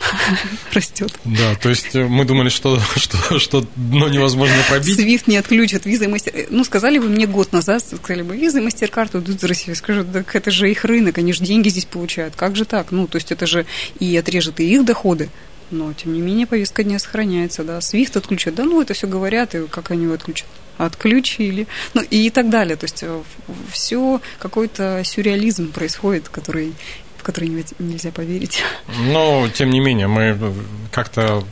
растет. 0.72 1.12
Да, 1.24 1.54
то 1.56 1.68
есть 1.68 1.94
э, 1.94 2.06
мы 2.06 2.24
думали, 2.24 2.48
что, 2.48 2.80
что, 2.96 3.38
что 3.38 3.66
дно 3.76 4.08
невозможно 4.08 4.56
пробить. 4.68 4.96
Свифт 4.96 5.26
не 5.26 5.36
отключат, 5.36 5.86
визы 5.86 6.08
мастер... 6.08 6.32
Ну, 6.50 6.64
сказали 6.64 6.98
бы 6.98 7.08
мне 7.08 7.26
год 7.26 7.52
назад, 7.52 7.84
сказали 7.84 8.22
бы, 8.22 8.36
визы 8.36 8.60
мастер-карты 8.60 9.18
идут 9.18 9.36
из 9.36 9.44
России. 9.44 9.70
Я 9.70 9.74
скажу, 9.76 10.04
так 10.04 10.34
это 10.34 10.50
же 10.50 10.70
их 10.70 10.84
рынок, 10.84 11.18
они 11.18 11.32
же 11.32 11.44
деньги 11.44 11.68
здесь 11.68 11.84
получают. 11.84 12.34
Как 12.36 12.56
же 12.56 12.64
так? 12.64 12.90
Ну, 12.90 13.06
то 13.06 13.16
есть 13.16 13.32
это 13.32 13.46
же 13.46 13.66
и 13.98 14.16
отрежет 14.16 14.60
и 14.60 14.72
их 14.72 14.84
доходы, 14.84 15.30
но, 15.70 15.92
тем 15.94 16.12
не 16.12 16.20
менее, 16.20 16.46
повестка 16.46 16.84
дня 16.84 16.98
сохраняется, 16.98 17.64
да. 17.64 17.80
Свифт 17.80 18.16
отключат, 18.16 18.54
да, 18.54 18.64
ну, 18.64 18.82
это 18.82 18.94
все 18.94 19.06
говорят, 19.06 19.54
и 19.54 19.66
как 19.66 19.90
они 19.90 20.04
его 20.04 20.14
отключат? 20.14 20.46
Отключили. 20.78 21.66
Ну, 21.94 22.02
и 22.02 22.30
так 22.30 22.50
далее. 22.50 22.76
То 22.76 22.84
есть 22.84 23.02
э, 23.02 23.22
все 23.70 24.20
какой-то 24.38 25.02
сюрреализм 25.04 25.72
происходит, 25.72 26.28
который 26.28 26.74
в 27.22 27.24
который 27.24 27.64
нельзя 27.78 28.10
поверить. 28.10 28.64
Но, 28.98 29.48
тем 29.54 29.70
не 29.70 29.78
менее, 29.78 30.08
мы 30.08 30.36
как-то 30.90 31.44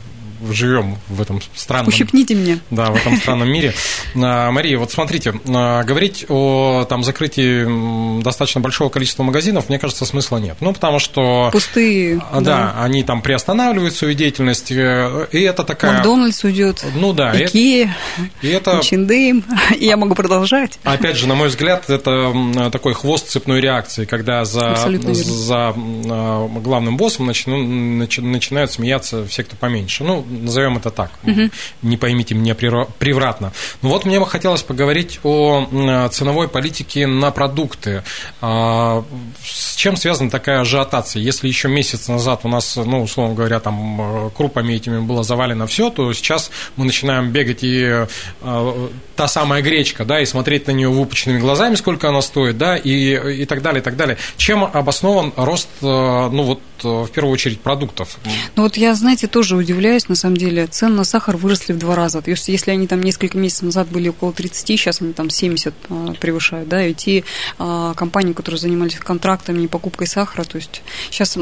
живем 0.49 0.97
в 1.07 1.21
этом 1.21 1.41
странном... 1.55 1.89
Ущипните 1.89 2.35
меня. 2.35 2.59
Да, 2.69 2.91
в 2.91 2.95
этом 2.95 3.17
странном 3.17 3.51
мире. 3.51 3.73
А, 4.15 4.51
Мария, 4.51 4.77
вот 4.77 4.91
смотрите, 4.91 5.33
а, 5.47 5.83
говорить 5.83 6.25
о 6.29 6.85
там, 6.87 7.03
закрытии 7.03 8.21
достаточно 8.21 8.61
большого 8.61 8.89
количества 8.89 9.23
магазинов, 9.23 9.69
мне 9.69 9.79
кажется, 9.79 10.05
смысла 10.05 10.37
нет. 10.37 10.57
Ну, 10.59 10.73
потому 10.73 10.99
что... 10.99 11.49
Пустые. 11.51 12.21
А, 12.31 12.41
да, 12.41 12.73
да. 12.75 12.83
они 12.83 13.03
там 13.03 13.21
приостанавливают 13.21 13.95
свою 13.95 14.13
деятельность, 14.13 14.71
э, 14.71 15.27
и 15.31 15.41
это 15.41 15.63
такая... 15.63 15.93
Макдональдс 15.93 16.43
уйдет. 16.43 16.85
Ну 16.95 17.13
да. 17.13 17.31
Икея, 17.33 17.95
и 18.41 18.47
это... 18.47 18.81
Чиндым. 18.83 19.43
Я 19.79 19.97
могу 19.97 20.15
продолжать. 20.15 20.79
Опять 20.83 21.17
же, 21.17 21.27
на 21.27 21.35
мой 21.35 21.49
взгляд, 21.49 21.89
это 21.89 22.33
такой 22.71 22.93
хвост 22.93 23.29
цепной 23.29 23.61
реакции, 23.61 24.05
когда 24.05 24.45
за, 24.45 24.75
за 25.13 25.73
главным 25.75 26.97
боссом 26.97 27.27
начинают 27.27 28.71
смеяться 28.71 29.25
все, 29.25 29.43
кто 29.43 29.55
поменьше. 29.55 30.03
Ну, 30.03 30.25
назовем 30.31 30.77
это 30.77 30.89
так, 30.89 31.11
угу. 31.23 31.49
не 31.81 31.97
поймите 31.97 32.35
меня 32.35 32.55
превратно. 32.55 33.51
Ну 33.81 33.89
вот 33.89 34.05
мне 34.05 34.19
бы 34.19 34.27
хотелось 34.27 34.63
поговорить 34.63 35.19
о 35.23 36.09
ценовой 36.11 36.47
политике 36.47 37.07
на 37.07 37.31
продукты. 37.31 38.03
А, 38.41 39.03
с 39.43 39.75
чем 39.75 39.95
связана 39.95 40.29
такая 40.29 40.61
ажиотация? 40.61 41.21
Если 41.21 41.47
еще 41.47 41.67
месяц 41.67 42.07
назад 42.07 42.41
у 42.43 42.47
нас, 42.47 42.75
ну, 42.75 43.03
условно 43.03 43.35
говоря, 43.35 43.59
там 43.59 44.31
крупами 44.35 44.73
этими 44.73 44.99
было 44.99 45.23
завалено 45.23 45.67
все, 45.67 45.89
то 45.89 46.11
сейчас 46.13 46.51
мы 46.75 46.85
начинаем 46.85 47.31
бегать 47.31 47.59
и 47.63 48.05
а, 48.41 48.89
та 49.15 49.27
самая 49.27 49.61
гречка, 49.61 50.05
да, 50.05 50.21
и 50.21 50.25
смотреть 50.25 50.67
на 50.67 50.71
нее 50.71 50.89
выпученными 50.89 51.39
глазами, 51.39 51.75
сколько 51.75 52.09
она 52.09 52.21
стоит, 52.21 52.57
да, 52.57 52.77
и, 52.77 53.41
и 53.41 53.45
так 53.45 53.61
далее, 53.61 53.81
и 53.81 53.83
так 53.83 53.95
далее. 53.95 54.17
Чем 54.37 54.63
обоснован 54.63 55.33
рост, 55.35 55.69
ну, 55.81 56.43
вот, 56.43 56.59
в 56.83 57.07
первую 57.09 57.33
очередь, 57.33 57.61
продуктов? 57.61 58.17
Ну, 58.55 58.63
вот 58.63 58.77
я, 58.77 58.95
знаете, 58.95 59.27
тоже 59.27 59.55
удивляюсь, 59.55 60.07
на 60.09 60.15
самом 60.21 60.37
деле 60.37 60.67
цены 60.67 60.95
на 60.95 61.03
сахар 61.03 61.35
выросли 61.35 61.73
в 61.73 61.79
два 61.79 61.95
раза. 61.95 62.21
То 62.21 62.29
есть, 62.29 62.47
если 62.47 62.71
они 62.71 62.87
там 62.87 63.01
несколько 63.01 63.37
месяцев 63.37 63.63
назад 63.63 63.87
были 63.89 64.09
около 64.09 64.31
30, 64.31 64.67
сейчас 64.67 65.01
они 65.01 65.13
там 65.13 65.29
70 65.29 65.73
а, 65.89 66.13
превышают, 66.19 66.69
да, 66.69 66.85
и 66.85 66.93
те 66.93 67.23
а, 67.57 67.93
компании, 67.95 68.33
которые 68.33 68.59
занимались 68.59 68.95
контрактами 68.95 69.63
и 69.63 69.67
покупкой 69.67 70.07
сахара, 70.07 70.43
то 70.43 70.57
есть 70.57 70.83
сейчас 71.09 71.35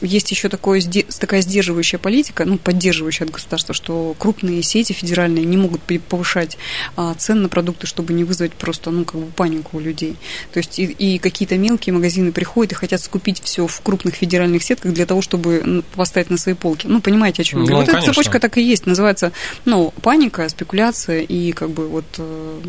есть 0.00 0.30
еще 0.30 0.48
такое, 0.48 0.82
такая 1.18 1.42
сдерживающая 1.42 1.98
политика, 1.98 2.44
ну, 2.44 2.58
поддерживающая 2.58 3.26
от 3.26 3.32
государства, 3.32 3.74
что 3.74 4.14
крупные 4.18 4.62
сети 4.62 4.92
федеральные 4.92 5.44
не 5.44 5.56
могут 5.56 5.82
повышать 6.08 6.56
а, 6.96 7.14
цены 7.14 7.42
на 7.42 7.48
продукты, 7.48 7.86
чтобы 7.86 8.12
не 8.12 8.24
вызвать 8.24 8.54
просто, 8.54 8.90
ну, 8.90 9.04
как 9.04 9.20
бы 9.20 9.26
панику 9.26 9.76
у 9.76 9.80
людей. 9.80 10.16
То 10.52 10.58
есть, 10.58 10.78
и, 10.78 10.84
и 10.84 11.18
какие-то 11.18 11.58
мелкие 11.58 11.92
магазины 11.92 12.32
приходят 12.32 12.72
и 12.72 12.74
хотят 12.74 13.00
скупить 13.02 13.42
все 13.42 13.66
в 13.66 13.80
крупных 13.82 14.14
федеральных 14.14 14.62
сетках 14.62 14.92
для 14.92 15.06
того, 15.06 15.20
чтобы 15.20 15.84
поставить 15.94 16.30
на 16.30 16.38
свои 16.38 16.54
полки. 16.54 16.86
Ну, 16.86 17.00
понимаете, 17.00 17.42
о 17.42 17.44
чем 17.44 17.60
я 17.60 17.66
говорю? 17.66 17.80
Ну, 17.80 17.86
вот 17.86 17.89
эта 17.90 18.06
цепочка 18.06 18.40
так 18.40 18.58
и 18.58 18.62
есть, 18.62 18.86
называется, 18.86 19.32
ну, 19.64 19.92
паника, 20.02 20.48
спекуляция 20.48 21.20
и 21.20 21.52
как 21.52 21.70
бы 21.70 21.88
вот 21.88 22.04
э, 22.18 22.60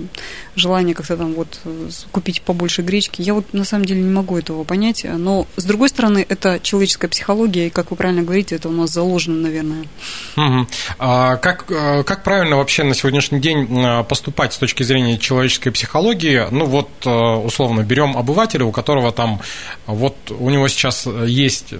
желание 0.55 0.95
как-то 0.95 1.17
там 1.17 1.33
вот 1.33 1.59
э, 1.65 1.89
купить 2.11 2.41
побольше 2.41 2.81
гречки. 2.81 3.21
Я 3.21 3.33
вот 3.33 3.53
на 3.53 3.63
самом 3.63 3.85
деле 3.85 4.01
не 4.01 4.09
могу 4.09 4.37
этого 4.37 4.63
понять, 4.63 5.05
но 5.05 5.47
с 5.55 5.63
другой 5.63 5.89
стороны, 5.89 6.25
это 6.27 6.59
человеческая 6.61 7.07
психология, 7.07 7.67
и, 7.67 7.69
как 7.69 7.91
вы 7.91 7.97
правильно 7.97 8.23
говорите, 8.23 8.55
это 8.55 8.69
у 8.69 8.71
нас 8.71 8.91
заложено, 8.91 9.37
наверное. 9.37 9.85
Угу. 10.37 10.67
А 10.99 11.37
как, 11.37 11.71
э, 11.71 12.03
как 12.03 12.23
правильно 12.23 12.57
вообще 12.57 12.83
на 12.83 12.93
сегодняшний 12.93 13.39
день 13.39 13.67
поступать 14.07 14.53
с 14.53 14.57
точки 14.57 14.83
зрения 14.83 15.17
человеческой 15.17 15.71
психологии? 15.71 16.47
Ну 16.51 16.65
вот, 16.65 16.89
условно, 17.05 17.81
берем 17.81 18.17
обывателя, 18.17 18.65
у 18.65 18.71
которого 18.71 19.11
там, 19.11 19.41
вот 19.85 20.15
у 20.29 20.49
него 20.49 20.67
сейчас 20.67 21.07
есть 21.25 21.73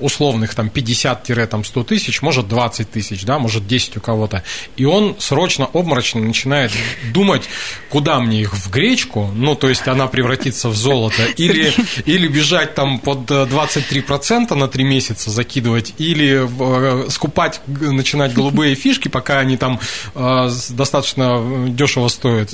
условных 0.00 0.54
там 0.54 0.68
50-100 0.68 1.84
тысяч, 1.84 2.22
может 2.22 2.48
20 2.48 2.79
тысяч, 2.84 3.24
да, 3.24 3.38
может 3.38 3.66
10 3.66 3.96
у 3.96 4.00
кого-то, 4.00 4.42
и 4.76 4.84
он 4.84 5.16
срочно, 5.18 5.68
обморочно 5.72 6.20
начинает 6.20 6.72
думать, 7.12 7.42
куда 7.88 8.20
мне 8.20 8.40
их 8.42 8.54
в 8.54 8.70
гречку, 8.70 9.30
ну, 9.34 9.54
то 9.54 9.68
есть 9.68 9.86
она 9.88 10.06
превратится 10.06 10.68
в 10.68 10.76
золото, 10.76 11.24
или, 11.36 11.72
или 12.06 12.28
бежать 12.28 12.74
там 12.74 12.98
под 12.98 13.30
23% 13.30 14.54
на 14.54 14.68
3 14.68 14.84
месяца 14.84 15.30
закидывать, 15.30 15.94
или 15.98 16.48
э, 16.48 17.10
скупать, 17.10 17.60
начинать 17.66 18.32
голубые 18.32 18.74
фишки, 18.80 19.08
пока 19.08 19.38
они 19.38 19.56
там 19.56 19.80
э, 20.14 20.50
достаточно 20.70 21.66
дешево 21.68 22.08
стоят. 22.08 22.50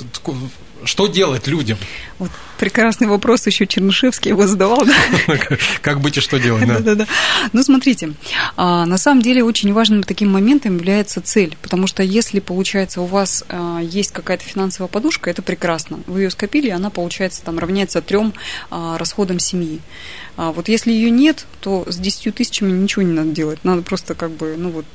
Что 0.83 1.07
делать 1.07 1.47
людям? 1.47 1.77
Вот 2.19 2.31
прекрасный 2.57 3.07
вопрос 3.07 3.45
еще 3.45 3.67
Чернышевский 3.67 4.29
его 4.29 4.47
задавал. 4.47 4.83
Да? 4.85 4.93
Как 5.81 6.01
быть 6.01 6.17
и 6.17 6.21
что 6.21 6.39
делать, 6.39 6.67
да? 6.67 6.79
Да, 6.79 6.95
да, 6.95 7.07
Ну, 7.53 7.61
смотрите, 7.61 8.13
а, 8.55 8.85
на 8.85 8.97
самом 8.97 9.21
деле 9.21 9.43
очень 9.43 9.71
важным 9.71 10.03
таким 10.03 10.31
моментом 10.31 10.77
является 10.77 11.21
цель, 11.21 11.55
потому 11.61 11.85
что 11.85 12.01
если, 12.01 12.39
получается, 12.39 13.01
у 13.01 13.05
вас 13.05 13.43
а, 13.49 13.79
есть 13.79 14.11
какая-то 14.11 14.43
финансовая 14.43 14.89
подушка, 14.89 15.29
это 15.29 15.41
прекрасно. 15.41 15.99
Вы 16.07 16.23
ее 16.23 16.29
скопили, 16.31 16.69
она, 16.69 16.89
получается, 16.89 17.43
там 17.43 17.59
равняется 17.59 18.01
трем 18.01 18.33
а, 18.71 18.97
расходам 18.97 19.39
семьи. 19.39 19.79
Вот 20.37 20.67
если 20.67 20.91
ее 20.91 21.09
нет, 21.09 21.47
то 21.61 21.83
с 21.87 21.97
10 21.97 22.35
тысячами 22.35 22.69
ничего 22.69 23.01
не 23.01 23.11
надо 23.11 23.31
делать. 23.31 23.63
Надо 23.63 23.81
просто 23.81 24.13
как 24.13 24.29
бы, 24.29 24.53
ну 24.55 24.69
вот, 24.69 24.85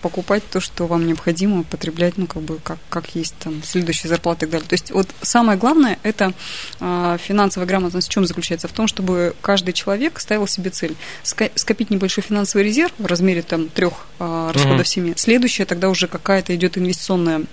покупать 0.00 0.42
то, 0.50 0.60
что 0.60 0.86
вам 0.86 1.06
необходимо, 1.06 1.62
потреблять, 1.62 2.16
ну, 2.16 2.26
как 2.26 2.42
бы, 2.42 2.58
как, 2.62 2.78
как 2.88 3.14
есть 3.14 3.34
там 3.38 3.62
следующая 3.62 4.08
зарплата 4.08 4.38
и 4.38 4.40
так 4.40 4.50
далее. 4.50 4.68
То 4.68 4.74
есть 4.74 4.90
вот 4.90 5.08
самое 5.22 5.58
главное– 5.58 5.98
это 6.02 6.32
финансовая 6.78 7.66
грамотность 7.66 8.08
в 8.08 8.10
чем 8.10 8.26
заключается? 8.26 8.68
В 8.68 8.72
том, 8.72 8.86
чтобы 8.86 9.34
каждый 9.40 9.72
человек 9.72 10.18
ставил 10.20 10.46
себе 10.46 10.70
цель 10.70 10.96
скопить 11.22 11.90
небольшой 11.90 12.22
финансовый 12.22 12.62
резерв 12.62 12.92
в 12.98 13.06
размере 13.06 13.42
там 13.42 13.68
трех 13.68 14.06
э, 14.18 14.50
расходов 14.52 14.80
uh-huh. 14.80 14.84
семьи. 14.84 15.14
Следующее 15.16 15.66
тогда 15.66 15.88
уже 15.88 16.06
какая-то 16.06 16.54
идет 16.54 16.78
инвестиционная 16.78 17.44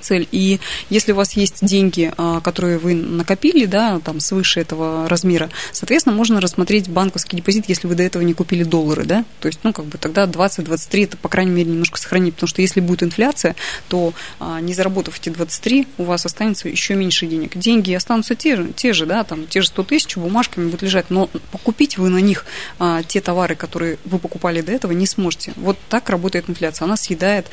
цель. 0.00 0.28
И 0.32 0.60
если 0.88 1.12
у 1.12 1.16
вас 1.16 1.32
есть 1.34 1.64
деньги, 1.64 2.12
а, 2.16 2.40
которые 2.40 2.78
вы 2.78 2.94
накопили, 2.94 3.66
да, 3.66 4.00
там 4.00 4.20
свыше 4.20 4.60
этого 4.60 5.08
размера, 5.08 5.50
соответственно, 5.72 6.14
можно 6.14 6.40
рассмотреть 6.40 6.88
банковский 6.88 7.36
депозит, 7.36 7.68
если 7.68 7.86
вы 7.86 7.94
до 7.94 8.02
этого 8.02 8.22
не 8.22 8.34
купили 8.34 8.64
доллары, 8.64 9.04
да, 9.04 9.24
то 9.40 9.48
есть, 9.48 9.60
ну, 9.62 9.72
как 9.72 9.86
бы 9.86 9.98
тогда 9.98 10.24
20-23 10.24 11.04
это, 11.04 11.16
по 11.16 11.28
крайней 11.28 11.52
мере, 11.52 11.70
немножко 11.70 11.98
сохранить, 11.98 12.34
потому 12.34 12.48
что 12.48 12.62
если 12.62 12.80
будет 12.80 13.02
инфляция, 13.02 13.56
то 13.88 14.12
а, 14.38 14.60
не 14.60 14.74
заработав 14.74 15.18
эти 15.18 15.30
23, 15.30 15.88
у 15.98 16.04
вас 16.04 16.26
останется 16.26 16.68
еще 16.68 16.94
меньше 16.94 17.26
денег. 17.26 17.56
Деньги 17.56 17.92
останутся 17.92 18.34
те 18.34 18.56
же, 18.56 18.72
те 18.74 18.92
же, 18.92 19.06
да, 19.06 19.24
там, 19.24 19.46
те 19.46 19.60
же 19.60 19.68
100 19.68 19.82
тысяч 19.84 20.16
бумажками 20.16 20.66
будут 20.66 20.82
лежать, 20.82 21.06
но 21.10 21.28
покупить 21.50 21.98
вы 21.98 22.08
на 22.08 22.18
них 22.18 22.44
а, 22.78 23.02
те 23.02 23.20
товары, 23.20 23.54
которые 23.54 23.98
вы 24.04 24.18
покупали 24.18 24.60
до 24.60 24.72
этого, 24.72 24.92
не 24.92 25.06
сможете. 25.06 25.52
Вот 25.56 25.78
так 25.88 26.08
работает 26.10 26.48
инфляция, 26.48 26.86
она 26.86 26.96
съедает 26.96 27.46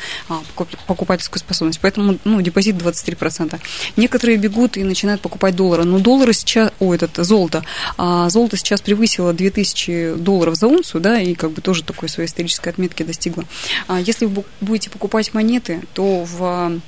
покупательскую 0.87 1.39
способность. 1.39 1.79
Поэтому, 1.81 2.17
ну, 2.27 2.41
депозит 2.41 2.75
23%. 2.75 3.59
Некоторые 3.95 4.37
бегут 4.37 4.77
и 4.77 4.83
начинают 4.83 5.21
покупать 5.21 5.55
доллары. 5.55 5.83
Но 5.83 5.99
доллары 5.99 6.33
сейчас, 6.33 6.71
о, 6.79 6.93
этот, 6.93 7.15
золото, 7.17 7.63
а 7.97 8.29
золото 8.29 8.57
сейчас 8.57 8.81
превысило 8.81 9.33
2000 9.33 10.15
долларов 10.17 10.55
за 10.55 10.67
унцию, 10.67 11.01
да, 11.01 11.19
и 11.19 11.33
как 11.33 11.51
бы 11.51 11.61
тоже 11.61 11.83
такой 11.83 12.09
своей 12.09 12.27
исторической 12.27 12.69
отметки 12.69 13.03
достигло. 13.03 13.45
А 13.87 13.99
если 13.99 14.25
вы 14.25 14.43
будете 14.61 14.89
покупать 14.89 15.33
монеты, 15.33 15.81
то 15.93 16.23
в 16.23 16.79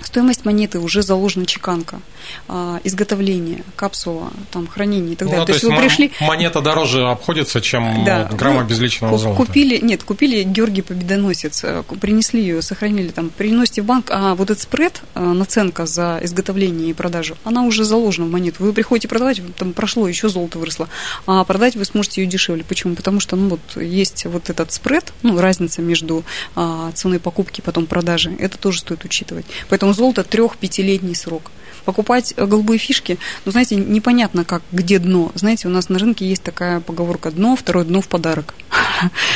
стоимость 0.00 0.44
монеты 0.44 0.78
уже 0.78 1.02
заложена 1.02 1.46
чеканка, 1.46 2.00
а, 2.48 2.80
изготовление, 2.84 3.64
капсула, 3.76 4.30
там, 4.50 4.66
хранение 4.66 5.12
и 5.12 5.16
так 5.16 5.26
ну, 5.26 5.32
далее. 5.32 5.46
То, 5.46 5.52
то 5.52 5.52
есть, 5.52 5.64
есть 5.64 5.74
вы 5.74 5.80
пришли... 5.80 6.12
монета 6.20 6.60
дороже 6.60 7.06
обходится, 7.08 7.60
чем 7.60 8.04
да. 8.04 8.24
грамма 8.24 8.62
ну, 8.62 8.68
безличного 8.68 9.18
золота. 9.18 9.44
Купили, 9.44 9.78
нет, 9.78 10.02
купили 10.02 10.42
Георгий 10.42 10.82
Победоносец, 10.82 11.64
э, 11.64 11.82
принесли 12.00 12.40
ее, 12.40 12.62
сохранили 12.62 13.08
там, 13.08 13.30
приносите 13.30 13.82
в 13.82 13.86
банк, 13.86 14.10
а 14.10 14.34
вот 14.34 14.50
этот 14.50 14.62
спред, 14.62 15.02
э, 15.14 15.20
наценка 15.20 15.86
за 15.86 16.20
изготовление 16.22 16.90
и 16.90 16.92
продажу, 16.92 17.36
она 17.44 17.62
уже 17.62 17.84
заложена 17.84 18.26
в 18.26 18.30
монету. 18.30 18.62
Вы 18.64 18.72
приходите 18.72 19.08
продавать, 19.08 19.40
там 19.56 19.72
прошло, 19.72 20.08
еще 20.08 20.28
золото 20.28 20.58
выросло, 20.58 20.88
а 21.26 21.44
продать 21.44 21.76
вы 21.76 21.84
сможете 21.84 22.22
ее 22.22 22.28
дешевле. 22.28 22.64
Почему? 22.64 22.94
Потому 22.94 23.20
что, 23.20 23.36
ну, 23.36 23.48
вот 23.50 23.82
есть 23.82 24.24
вот 24.26 24.50
этот 24.50 24.72
спред, 24.72 25.12
ну, 25.22 25.40
разница 25.40 25.82
между 25.82 26.24
а, 26.54 26.92
ценой 26.92 27.18
покупки 27.18 27.60
и 27.60 27.62
потом 27.62 27.86
продажи, 27.86 28.34
это 28.38 28.58
тоже 28.58 28.80
стоит 28.80 29.04
учитывать. 29.04 29.46
Поэтому 29.68 29.81
Поэтому 29.82 29.94
золото 29.94 30.22
трех-пятилетний 30.22 31.16
срок. 31.16 31.50
Покупать 31.84 32.34
э, 32.36 32.46
голубые 32.46 32.78
фишки, 32.78 33.18
ну, 33.44 33.50
знаете, 33.50 33.74
непонятно, 33.74 34.44
как, 34.44 34.62
где 34.70 35.00
дно. 35.00 35.32
Знаете, 35.34 35.66
у 35.66 35.72
нас 35.72 35.88
на 35.88 35.98
рынке 35.98 36.24
есть 36.24 36.44
такая 36.44 36.78
поговорка 36.78 37.32
«дно, 37.32 37.56
второе 37.56 37.84
дно 37.84 38.00
в 38.00 38.06
подарок». 38.06 38.54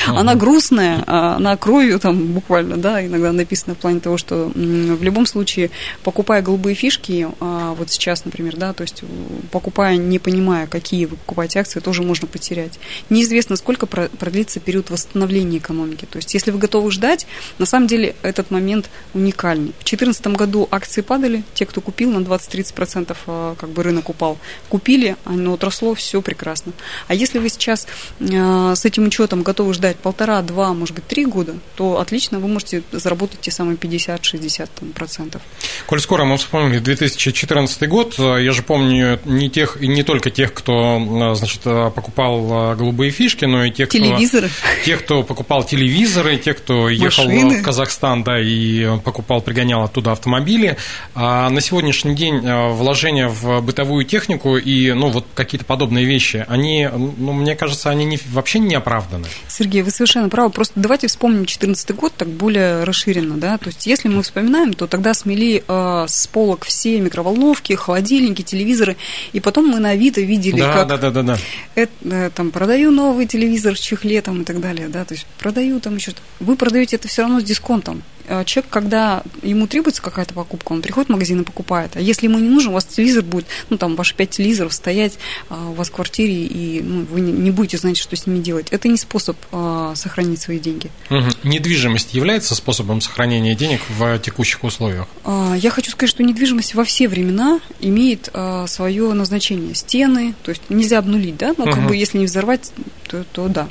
Она 0.07 0.35
грустная, 0.35 1.03
а 1.07 1.37
она 1.37 1.57
кровью 1.57 1.99
там 1.99 2.27
буквально, 2.29 2.77
да, 2.77 3.05
иногда 3.05 3.33
написано 3.33 3.75
в 3.75 3.79
плане 3.79 4.01
того, 4.01 4.17
что 4.19 4.51
в 4.55 5.03
любом 5.03 5.27
случае, 5.27 5.71
покупая 6.03 6.43
голубые 6.43 6.75
фишки, 6.75 7.29
а, 7.41 7.75
вот 7.75 7.91
сейчас, 7.91 8.25
например, 8.25 8.57
да, 8.57 8.73
то 8.73 8.83
есть 8.83 9.03
покупая, 9.51 9.97
не 9.97 10.19
понимая, 10.19 10.67
какие 10.67 11.07
вы 11.07 11.17
покупаете 11.17 11.61
акции, 11.61 11.81
тоже 11.81 12.03
можно 12.03 12.29
потерять. 12.29 12.79
Неизвестно, 13.11 13.57
сколько 13.57 13.87
продлится 13.87 14.61
период 14.61 14.91
восстановления 14.91 15.59
экономики. 15.59 16.07
То 16.11 16.19
есть, 16.19 16.35
если 16.35 16.51
вы 16.51 16.59
готовы 16.59 16.91
ждать, 16.91 17.27
на 17.59 17.67
самом 17.67 17.87
деле 17.87 18.15
этот 18.23 18.51
момент 18.51 18.91
уникальный. 19.15 19.73
В 19.79 19.85
2014 19.85 20.27
году 20.29 20.69
акции 20.71 21.01
падали, 21.01 21.45
те, 21.55 21.67
кто 21.67 21.81
купил, 21.81 22.11
на 22.11 22.19
20-30% 22.19 23.17
а, 23.27 23.55
как 23.57 23.71
бы 23.71 23.83
рынок 23.83 24.09
упал. 24.09 24.39
Купили, 24.69 25.17
оно 25.25 25.55
отросло, 25.55 25.95
все 25.95 26.23
прекрасно. 26.23 26.73
А 27.09 27.15
если 27.15 27.39
вы 27.39 27.49
сейчас 27.49 27.87
с 28.21 28.85
этим 28.85 29.07
учетом 29.07 29.43
готовы 29.43 29.56
ждать 29.73 29.97
полтора-два, 29.97 30.73
может 30.73 30.95
быть, 30.95 31.07
три 31.07 31.25
года, 31.25 31.55
то 31.75 32.01
отлично 32.01 32.39
вы 32.39 32.49
можете 32.49 32.83
заработать 32.93 33.41
те 33.41 33.51
самые 33.51 33.77
50-60%. 33.77 35.41
Коль 35.87 36.01
скоро 36.01 36.25
мы 36.25 36.37
вспомнили 36.37 36.79
2014 36.79 37.89
год, 37.89 38.19
я 38.19 38.53
же 38.53 38.63
помню 38.63 39.19
не 39.25 39.51
тех 39.51 39.81
и 39.81 39.89
не 39.89 40.03
только 40.03 40.31
тех, 40.31 40.53
кто 40.53 41.35
значит, 41.35 41.63
покупал 41.63 42.75
голубые 42.77 43.11
фишки, 43.11 43.45
но 43.45 43.65
и 43.65 43.71
тех, 43.71 43.89
телевизоры. 43.89 44.49
кто, 44.49 44.85
тех, 44.85 45.05
кто 45.05 45.23
покупал 45.23 45.65
телевизоры, 45.65 46.37
тех, 46.37 46.59
кто 46.59 46.89
ехал 46.89 47.25
Машины. 47.25 47.61
в 47.61 47.63
Казахстан, 47.63 48.23
да, 48.23 48.41
и 48.41 48.99
покупал, 49.01 49.41
пригонял 49.41 49.83
оттуда 49.83 50.13
автомобили. 50.13 50.77
А 51.15 51.49
на 51.51 51.61
сегодняшний 51.61 52.15
день 52.15 52.45
э, 52.45 52.69
вложения 52.73 53.29
в 53.29 53.61
бытовую 53.61 54.05
технику 54.05 54.57
и 54.57 54.93
ну, 54.93 55.09
вот 55.09 55.27
какие-то 55.35 55.65
подобные 55.65 56.05
вещи, 56.05 56.45
они, 56.49 56.89
ну, 56.93 57.33
мне 57.33 57.55
кажется, 57.55 57.91
они 57.91 58.05
не, 58.05 58.19
вообще 58.31 58.59
не 58.59 58.75
оправданы. 58.75 59.27
Сергей, 59.49 59.83
вы 59.83 59.91
совершенно 59.91 60.29
правы. 60.29 60.51
Просто 60.51 60.75
давайте 60.77 61.07
вспомним 61.07 61.41
2014 61.41 61.95
год 61.95 62.13
так 62.17 62.29
более 62.29 62.85
расширенно. 62.85 63.37
Да? 63.37 63.59
То 63.59 63.69
есть, 63.69 63.87
если 63.87 64.09
мы 64.09 64.23
вспоминаем, 64.23 64.73
то 64.73 64.87
тогда 64.87 65.15
смели 65.15 65.63
э, 65.67 66.05
с 66.09 66.27
полок 66.27 66.65
все 66.65 67.01
микроволновки, 67.01 67.75
холодильники, 67.75 68.43
телевизоры, 68.43 68.97
и 69.33 69.41
потом 69.41 69.69
мы 69.69 69.79
на 69.79 69.91
Авито 69.91 70.21
видели, 70.21 70.61
да, 70.61 70.73
как 70.73 70.89
да, 70.89 70.97
да, 70.97 71.11
да, 71.11 71.23
да. 71.23 71.39
Это, 71.75 71.93
э, 72.05 72.31
там, 72.35 72.51
продаю 72.51 72.91
новый 72.91 73.27
телевизор 73.27 73.75
в 73.75 73.81
чехле 73.81 74.21
там, 74.23 74.43
и 74.43 74.45
так 74.45 74.61
далее. 74.61 74.89
Да? 74.89 75.05
То 75.05 75.15
есть, 75.15 75.27
продаю 75.39 75.81
там 75.81 75.97
еще 75.97 76.11
что-то. 76.11 76.23
Вы 76.41 76.57
продаете 76.57 76.97
это 76.97 77.09
все 77.09 77.23
равно 77.23 77.41
с 77.41 77.45
дисконтом. 77.45 78.03
Э, 78.29 78.45
человек, 78.45 78.71
когда 78.71 79.23
ему 79.43 79.67
требуется 79.67 80.03
какая-то 80.03 80.35
покупка, 80.35 80.73
он 80.73 80.83
приходит 80.83 81.09
в 81.09 81.13
магазин 81.13 81.41
и 81.41 81.45
покупает. 81.45 81.97
А 81.97 82.01
если 82.01 82.27
ему 82.27 82.39
не 82.39 82.49
нужен, 82.49 82.71
у 82.71 82.75
вас 82.75 82.85
телевизор 82.85 83.23
будет, 83.23 83.47
ну, 83.71 83.77
там, 83.77 83.97
ваши 83.97 84.15
пять 84.15 84.31
телевизоров 84.31 84.73
стоять 84.73 85.19
а, 85.49 85.71
у 85.71 85.75
вас 85.75 85.89
в 85.89 85.93
квартире, 85.93 86.35
и 86.35 86.83
ну, 86.83 87.05
вы 87.05 87.21
не 87.21 87.51
будете 87.51 87.79
знать, 87.79 87.97
что 87.97 88.17
с 88.17 88.27
ними 88.27 88.41
делать. 88.41 88.69
Это 88.71 88.89
не 88.89 88.97
способ 88.97 89.36
а, 89.53 89.95
сохранить 89.95 90.41
свои 90.41 90.59
деньги. 90.59 90.91
Угу. 91.11 91.29
Недвижимость 91.45 92.15
является 92.15 92.55
способом 92.55 93.01
сохранения 93.01 93.55
денег 93.55 93.81
в 93.89 94.19
текущих 94.19 94.63
условиях? 94.65 95.07
А, 95.25 95.55
я 95.55 95.71
хочу 95.71 95.91
сказать, 95.91 96.11
что 96.11 96.23
недвижимость 96.23 96.75
во 96.75 96.85
все 96.85 97.09
времена 97.09 97.61
имеет 97.81 98.29
а, 98.33 98.67
свое 98.67 99.13
назначение. 99.13 99.75
Стены, 99.75 100.35
то 100.43 100.51
есть 100.51 100.63
нельзя 100.69 100.99
обнулить, 100.99 101.37
да, 101.37 101.55
но 101.57 101.65
угу. 101.65 101.73
как 101.73 101.87
бы 101.87 101.97
если 101.97 102.19
не 102.19 102.27
взорвать, 102.27 102.73
то, 103.09 103.25
то 103.33 103.49
да. 103.49 103.69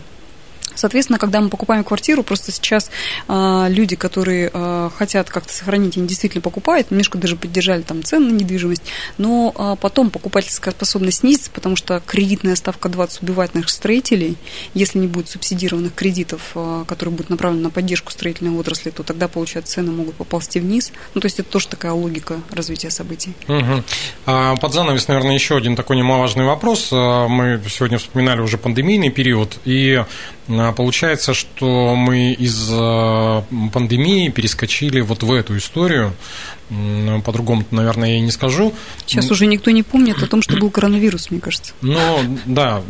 Соответственно, 0.76 1.20
когда 1.20 1.42
мы 1.42 1.50
покупаем 1.50 1.84
квартиру, 1.84 2.24
просто 2.24 2.52
сейчас 2.52 2.90
э, 3.28 3.66
люди, 3.70 3.96
которые 3.96 4.50
э, 4.54 4.90
хотят 4.96 5.30
как-то 5.30 5.54
сохранить, 5.54 5.98
они 5.98 6.08
действительно 6.08 6.42
покупают, 6.42 6.92
немножко 6.92 7.18
даже 7.18 7.36
поддержали 7.36 7.82
там 7.82 8.04
цены 8.04 8.32
на 8.32 8.38
недвижимость, 8.38 8.84
но 9.18 9.54
э, 9.58 9.76
потом 9.80 10.10
покупательская 10.10 10.74
способность 10.74 11.20
снизится, 11.20 11.52
потому 11.52 11.76
что 11.76 12.02
кредитная 12.06 12.56
ставка 12.56 12.90
20 12.90 13.24
убивает 13.24 13.56
наших 13.56 13.70
строителей. 13.70 14.38
Если 14.74 15.00
не 15.00 15.08
будет 15.08 15.30
субсидированных 15.30 15.94
кредитов, 15.94 16.52
э, 16.56 16.86
которые 16.88 17.16
будут 17.16 17.30
направлены 17.30 17.64
на 17.64 17.70
поддержку 17.70 18.12
строительной 18.12 18.58
отрасли, 18.58 18.90
то 18.90 19.04
тогда, 19.04 19.28
получается, 19.28 19.76
цены 19.76 19.92
могут 19.92 20.16
поползти 20.16 20.60
вниз. 20.60 20.92
Ну, 21.14 21.22
то 21.22 21.26
есть 21.26 21.40
это 21.40 21.50
тоже 21.50 21.68
такая 21.68 21.92
логика 21.92 22.40
развития 22.52 22.90
событий. 22.90 23.34
Угу. 23.48 23.84
Под 24.60 24.74
занавес, 24.74 25.08
наверное, 25.08 25.34
еще 25.34 25.58
один 25.58 25.76
такой 25.76 25.98
немаловажный 25.98 26.46
вопрос. 26.46 26.92
Мы 26.92 27.62
сегодня 27.70 27.98
вспоминали 27.98 28.42
уже 28.42 28.58
пандемийный 28.58 29.10
период, 29.10 29.58
и 29.66 30.04
получается, 30.48 31.34
что 31.34 31.96
мы 31.96 32.34
из 32.34 32.70
э, 32.72 33.42
пандемии 33.74 34.30
перескочили 34.30 35.02
вот 35.02 35.24
в 35.24 35.34
эту 35.34 35.58
историю. 35.58 36.14
По-другому, 37.24 37.64
наверное, 37.70 38.10
я 38.10 38.18
и 38.18 38.22
не 38.22 38.32
скажу. 38.32 38.74
Сейчас 39.06 39.30
уже 39.30 39.46
никто 39.46 39.70
не 39.70 39.84
помнит 39.84 40.24
о 40.24 40.26
том, 40.26 40.42
что 40.42 40.58
был 40.58 40.72
коронавирус, 40.72 41.30
мне 41.30 41.40
кажется. 41.40 41.74
Ну, 41.82 42.40
да, 42.46 42.82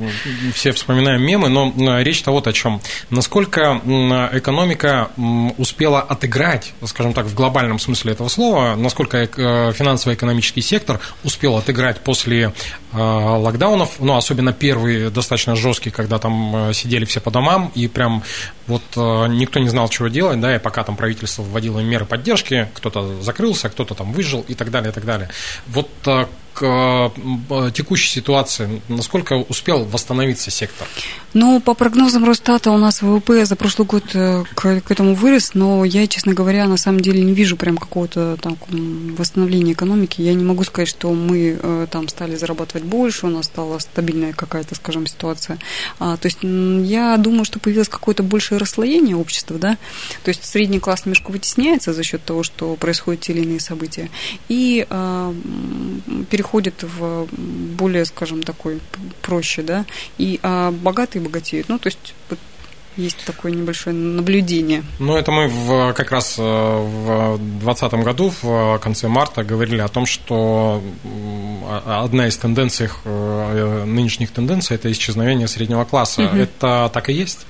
все 0.53 0.71
вспоминаем 0.71 1.21
мемы, 1.21 1.49
но 1.49 2.01
речь-то 2.01 2.31
вот 2.31 2.47
о 2.47 2.53
чем. 2.53 2.79
Насколько 3.09 3.81
экономика 4.31 5.11
успела 5.57 5.99
отыграть, 6.01 6.71
скажем 6.85 7.13
так, 7.13 7.25
в 7.25 7.33
глобальном 7.33 7.79
смысле 7.79 8.13
этого 8.13 8.29
слова, 8.29 8.75
насколько 8.77 9.17
э, 9.17 9.73
финансово-экономический 9.73 10.61
сектор 10.61 11.01
успел 11.25 11.57
отыграть 11.57 11.99
после 11.99 12.53
э, 12.93 12.97
локдаунов, 12.97 13.99
ну, 13.99 14.15
особенно 14.15 14.53
первый 14.53 15.09
достаточно 15.09 15.57
жесткий, 15.57 15.89
когда 15.89 16.17
там 16.17 16.73
сидели 16.73 17.03
все 17.03 17.19
по 17.19 17.29
домам, 17.29 17.44
и 17.75 17.87
прям 17.87 18.23
Вот 18.67 18.81
э, 18.95 19.27
никто 19.27 19.59
не 19.59 19.69
знал, 19.69 19.87
чего 19.89 20.07
делать, 20.07 20.39
да, 20.39 20.55
и 20.55 20.59
пока 20.59 20.83
там 20.83 20.95
правительство 20.95 21.43
вводило 21.43 21.79
меры 21.79 22.05
поддержки, 22.05 22.67
кто-то 22.73 23.21
закрылся, 23.21 23.69
кто-то 23.69 23.93
там 23.93 24.11
выжил 24.11 24.43
и 24.47 24.55
так 24.55 24.71
далее, 24.71 24.91
и 24.91 24.93
так 24.93 25.05
далее. 25.05 25.29
Вот 25.67 25.89
э, 26.07 26.25
к 26.55 27.11
э, 27.49 27.71
текущей 27.73 28.09
ситуации, 28.09 28.81
насколько 28.87 29.33
успел 29.49 29.83
восстановиться 29.85 30.49
сектор? 30.49 30.87
Ну, 31.33 31.59
по 31.59 31.73
прогнозам 31.73 32.25
Росстата 32.25 32.71
у 32.71 32.77
нас 32.77 33.01
ВВП 33.01 33.45
за 33.45 33.55
прошлый 33.55 33.87
год 33.87 34.05
к, 34.05 34.45
к 34.55 34.91
этому 34.91 35.15
вырос, 35.15 35.53
но 35.53 35.83
я, 35.83 36.07
честно 36.07 36.33
говоря, 36.33 36.65
на 36.67 36.77
самом 36.77 37.01
деле 37.01 37.21
не 37.21 37.33
вижу 37.33 37.57
прям 37.57 37.77
какого-то 37.77 38.37
там 38.41 38.57
восстановления 39.17 39.73
экономики. 39.73 40.21
Я 40.21 40.33
не 40.33 40.43
могу 40.43 40.63
сказать, 40.63 40.87
что 40.87 41.11
мы 41.13 41.87
там 41.91 42.07
стали 42.07 42.35
зарабатывать 42.35 42.85
больше, 42.85 43.27
у 43.27 43.29
нас 43.29 43.45
стала 43.45 43.79
стабильная 43.79 44.33
какая-то, 44.33 44.75
скажем, 44.75 45.07
ситуация. 45.07 45.59
А, 45.99 46.17
то 46.17 46.27
есть 46.27 46.39
я 46.41 47.17
думаю, 47.17 47.45
что 47.45 47.59
появилось 47.59 47.89
какое-то 47.89 48.23
большее 48.23 48.57
расслоение 48.57 49.15
общества, 49.15 49.57
да, 49.57 49.77
то 50.23 50.29
есть 50.29 50.45
средний 50.45 50.79
класс 50.79 51.05
немножко 51.05 51.31
вытесняется 51.31 51.93
за 51.93 52.03
счет 52.03 52.23
того, 52.23 52.43
что 52.43 52.75
происходят 52.75 53.21
те 53.21 53.33
или 53.33 53.41
иные 53.41 53.59
события, 53.59 54.09
и 54.47 54.85
а, 54.89 55.33
переходит 56.45 56.83
в 56.83 57.27
более, 57.77 58.05
скажем, 58.05 58.43
такой 58.43 58.79
проще, 59.21 59.61
да, 59.61 59.85
и 60.17 60.39
а 60.43 60.71
богатые 60.71 61.21
богатеют. 61.21 61.69
Ну, 61.69 61.79
то 61.79 61.87
есть 61.87 62.13
есть 62.97 63.25
такое 63.25 63.51
небольшое 63.51 63.95
наблюдение. 63.95 64.83
Ну, 64.99 65.17
это 65.17 65.31
мы 65.31 65.47
в, 65.47 65.93
как 65.93 66.11
раз 66.11 66.35
э, 66.37 66.41
в 66.41 67.37
2020 67.37 67.93
году, 68.05 68.33
в 68.41 68.79
конце 68.79 69.07
марта, 69.07 69.43
говорили 69.43 69.81
о 69.81 69.89
том, 69.89 70.05
что 70.05 70.81
одна 71.85 72.27
из 72.27 72.37
тенденций, 72.37 72.89
э, 73.03 73.83
нынешних 73.85 74.31
тенденций, 74.31 74.75
это 74.75 74.89
исчезновение 74.89 75.47
среднего 75.47 75.83
класса. 75.83 76.21
Угу. 76.21 76.37
Это 76.37 76.89
так 76.93 77.09
и 77.09 77.13
есть? 77.13 77.45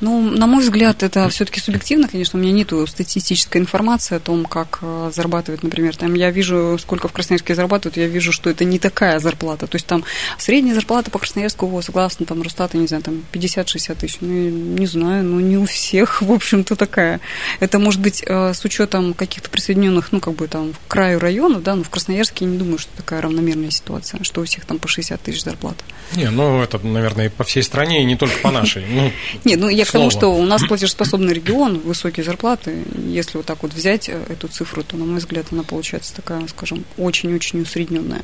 Ну, 0.00 0.20
на 0.20 0.46
мой 0.46 0.62
взгляд, 0.62 1.02
это 1.02 1.28
все-таки 1.28 1.60
субъективно, 1.60 2.08
конечно, 2.08 2.38
у 2.38 2.42
меня 2.42 2.52
нет 2.52 2.72
статистической 2.88 3.60
информации 3.60 4.16
о 4.16 4.20
том, 4.20 4.44
как 4.44 4.78
э, 4.82 5.10
зарабатывать, 5.14 5.62
например, 5.62 5.96
там 5.96 6.14
я 6.14 6.30
вижу, 6.30 6.78
сколько 6.80 7.08
в 7.08 7.12
Красноярске 7.12 7.54
зарабатывают, 7.54 7.96
я 7.96 8.06
вижу, 8.06 8.32
что 8.32 8.50
это 8.50 8.64
не 8.64 8.78
такая 8.78 9.18
зарплата, 9.18 9.66
то 9.66 9.76
есть 9.76 9.86
там 9.86 10.04
средняя 10.38 10.74
зарплата 10.74 11.10
по 11.10 11.18
Красноярску, 11.18 11.80
согласно 11.82 12.26
там 12.26 12.42
Росстата, 12.42 12.76
не 12.76 12.86
знаю, 12.86 13.02
там 13.02 13.22
50-60 13.32 13.94
тысяч, 13.94 14.16
ну, 14.20 14.28
не 14.28 14.86
знаю, 14.86 15.24
ну, 15.24 15.40
не 15.40 15.56
у 15.56 15.66
всех, 15.66 16.22
в 16.22 16.32
общем-то, 16.32 16.76
такая. 16.76 17.20
Это 17.60 17.78
может 17.78 18.00
быть 18.00 18.22
э, 18.26 18.54
с 18.54 18.64
учетом 18.64 19.14
каких-то 19.14 19.50
присоединенных, 19.50 20.12
ну, 20.12 20.20
как 20.20 20.34
бы 20.34 20.48
там, 20.48 20.72
к 20.72 20.88
краю 20.88 21.18
районов, 21.18 21.62
да, 21.62 21.74
но 21.74 21.82
в 21.82 21.90
Красноярске 21.90 22.44
я 22.44 22.50
не 22.50 22.58
думаю, 22.58 22.78
что 22.78 22.90
такая 22.96 23.20
равномерная 23.20 23.70
ситуация, 23.70 24.22
что 24.22 24.40
у 24.40 24.44
всех 24.44 24.64
там 24.64 24.78
по 24.78 24.88
60 24.88 25.20
тысяч 25.20 25.42
зарплата. 25.42 25.84
Не, 26.16 26.30
ну, 26.30 26.62
это, 26.62 26.78
наверное, 26.78 27.30
по 27.30 27.44
всей 27.44 27.62
стране, 27.62 28.02
и 28.02 28.04
не 28.04 28.16
только 28.16 28.38
по 28.38 28.50
нашей. 28.50 28.84
Ну, 28.86 29.12
Нет, 29.44 29.60
ну 29.64 29.70
я 29.70 29.84
к 29.84 29.90
тому, 29.90 30.10
что 30.10 30.28
у 30.28 30.44
нас 30.44 30.62
платежеспособный 30.66 31.32
регион, 31.32 31.78
высокие 31.78 32.24
зарплаты. 32.24 32.84
Если 33.08 33.36
вот 33.38 33.46
так 33.46 33.62
вот 33.62 33.72
взять 33.72 34.08
э, 34.08 34.22
эту 34.28 34.48
цифру, 34.48 34.82
то, 34.82 34.96
на 34.96 35.04
мой 35.04 35.18
взгляд, 35.18 35.46
она 35.50 35.62
получается 35.62 36.14
такая, 36.14 36.46
скажем, 36.48 36.84
очень-очень 36.96 37.62
усредненная. 37.62 38.22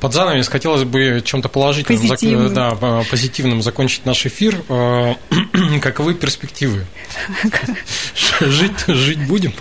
Под 0.00 0.12
занавес 0.12 0.48
хотелось 0.48 0.84
бы 0.84 1.22
чем-то 1.24 1.48
положительным, 1.48 2.08
позитивным. 2.08 2.54
да, 2.54 3.04
позитивным 3.10 3.62
закончить 3.62 4.04
наш 4.04 4.26
эфир. 4.26 4.60
Э, 4.68 5.14
каковы 5.80 6.14
перспективы? 6.14 6.84
Жить, 8.40 8.86
жить 8.88 9.26
будем? 9.26 9.52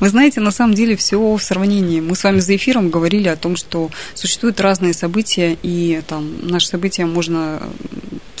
Вы 0.00 0.08
знаете, 0.08 0.40
на 0.40 0.50
самом 0.50 0.74
деле 0.74 0.96
все 0.96 1.18
в 1.18 1.42
сравнении. 1.42 2.00
Мы 2.00 2.16
с 2.16 2.24
вами 2.24 2.40
за 2.40 2.56
эфиром 2.56 2.90
говорили 2.90 3.28
о 3.28 3.36
том, 3.36 3.56
что 3.56 3.90
существуют 4.14 4.60
разные 4.60 4.92
события, 4.92 5.56
и 5.62 6.02
там 6.06 6.46
наши 6.46 6.68
события 6.68 7.06
можно 7.06 7.62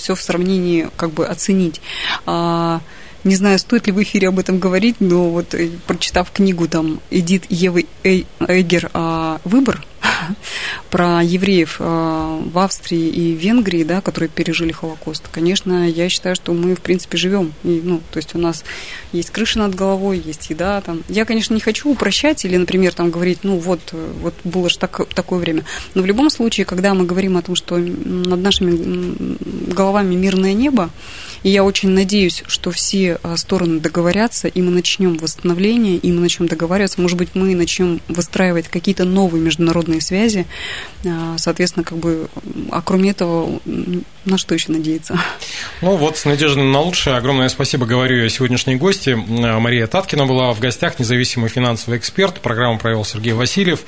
все 0.06 0.14
в 0.14 0.22
сравнении 0.22 0.88
как 0.96 1.10
бы 1.10 1.26
оценить. 1.26 1.80
А, 2.26 2.80
не 3.24 3.34
знаю, 3.34 3.58
стоит 3.58 3.88
ли 3.88 3.92
в 3.92 4.00
эфире 4.00 4.28
об 4.28 4.38
этом 4.38 4.60
говорить, 4.60 4.96
но 5.00 5.30
вот 5.30 5.52
э, 5.52 5.68
прочитав 5.88 6.30
книгу 6.30 6.68
там 6.68 7.00
Эдит 7.10 7.46
Евы 7.48 7.86
Эйгер 8.04 8.88
«Выбор», 9.42 9.84
про 10.90 11.22
евреев 11.22 11.76
э, 11.78 12.42
в 12.52 12.58
Австрии 12.58 13.08
и 13.08 13.32
Венгрии, 13.32 13.84
да, 13.84 14.00
которые 14.00 14.28
пережили 14.28 14.72
Холокост, 14.72 15.28
конечно, 15.30 15.88
я 15.88 16.08
считаю, 16.08 16.34
что 16.36 16.52
мы, 16.52 16.74
в 16.74 16.80
принципе, 16.80 17.16
живем. 17.18 17.52
Ну, 17.62 18.00
то 18.10 18.18
есть 18.18 18.34
у 18.34 18.38
нас 18.38 18.64
есть 19.12 19.30
крыша 19.30 19.58
над 19.58 19.74
головой, 19.74 20.22
есть 20.24 20.50
еда. 20.50 20.80
Там. 20.80 21.02
Я, 21.08 21.24
конечно, 21.24 21.54
не 21.54 21.60
хочу 21.60 21.90
упрощать 21.90 22.44
или, 22.44 22.56
например, 22.56 22.94
там 22.94 23.10
говорить, 23.10 23.40
ну 23.42 23.58
вот, 23.58 23.80
вот 23.92 24.34
было 24.44 24.68
же 24.68 24.78
так, 24.78 25.06
такое 25.14 25.38
время. 25.38 25.64
Но 25.94 26.02
в 26.02 26.06
любом 26.06 26.30
случае, 26.30 26.64
когда 26.64 26.94
мы 26.94 27.04
говорим 27.04 27.36
о 27.36 27.42
том, 27.42 27.54
что 27.54 27.76
над 27.76 28.40
нашими 28.40 29.36
головами 29.72 30.14
мирное 30.14 30.52
небо, 30.52 30.90
и 31.42 31.50
я 31.50 31.64
очень 31.64 31.90
надеюсь, 31.90 32.42
что 32.46 32.70
все 32.70 33.18
э, 33.22 33.36
стороны 33.36 33.78
договорятся, 33.78 34.48
и 34.48 34.62
мы 34.62 34.72
начнем 34.72 35.16
восстановление, 35.16 35.96
и 35.96 36.10
мы 36.10 36.20
начнем 36.20 36.48
договариваться. 36.48 37.00
Может 37.00 37.16
быть, 37.16 37.30
мы 37.34 37.54
начнем 37.54 38.00
выстраивать 38.08 38.68
какие-то 38.68 39.04
новые 39.04 39.42
международные 39.42 39.95
связи. 40.00 40.46
А, 41.06 41.36
соответственно, 41.38 41.84
как 41.84 41.98
бы, 41.98 42.28
а 42.70 42.82
кроме 42.82 43.10
этого, 43.10 43.60
на 44.24 44.38
что 44.38 44.54
еще 44.54 44.72
надеяться? 44.72 45.18
Ну 45.82 45.96
вот, 45.96 46.16
с 46.16 46.24
надеждой 46.24 46.64
на 46.64 46.80
лучшее. 46.80 47.16
Огромное 47.16 47.48
спасибо, 47.48 47.86
говорю 47.86 48.22
я 48.22 48.28
сегодняшней 48.28 48.76
гости. 48.76 49.10
Мария 49.10 49.86
Таткина 49.86 50.26
была 50.26 50.52
в 50.52 50.60
гостях, 50.60 50.98
независимый 50.98 51.48
финансовый 51.48 51.98
эксперт. 51.98 52.40
Программу 52.40 52.78
провел 52.78 53.04
Сергей 53.04 53.32
Васильев. 53.32 53.80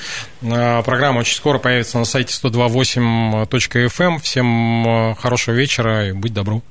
А, 0.43 0.83
программа 0.83 1.21
очень 1.21 1.37
скоро 1.37 1.59
появится 1.59 1.99
на 1.99 2.05
сайте 2.05 2.35
128.fm. 2.35 4.09
Эм. 4.09 4.21
Всем 4.21 5.15
хорошего 5.17 5.55
вечера 5.55 6.09
и 6.09 6.13
будь 6.13 6.33
добру. 6.33 6.63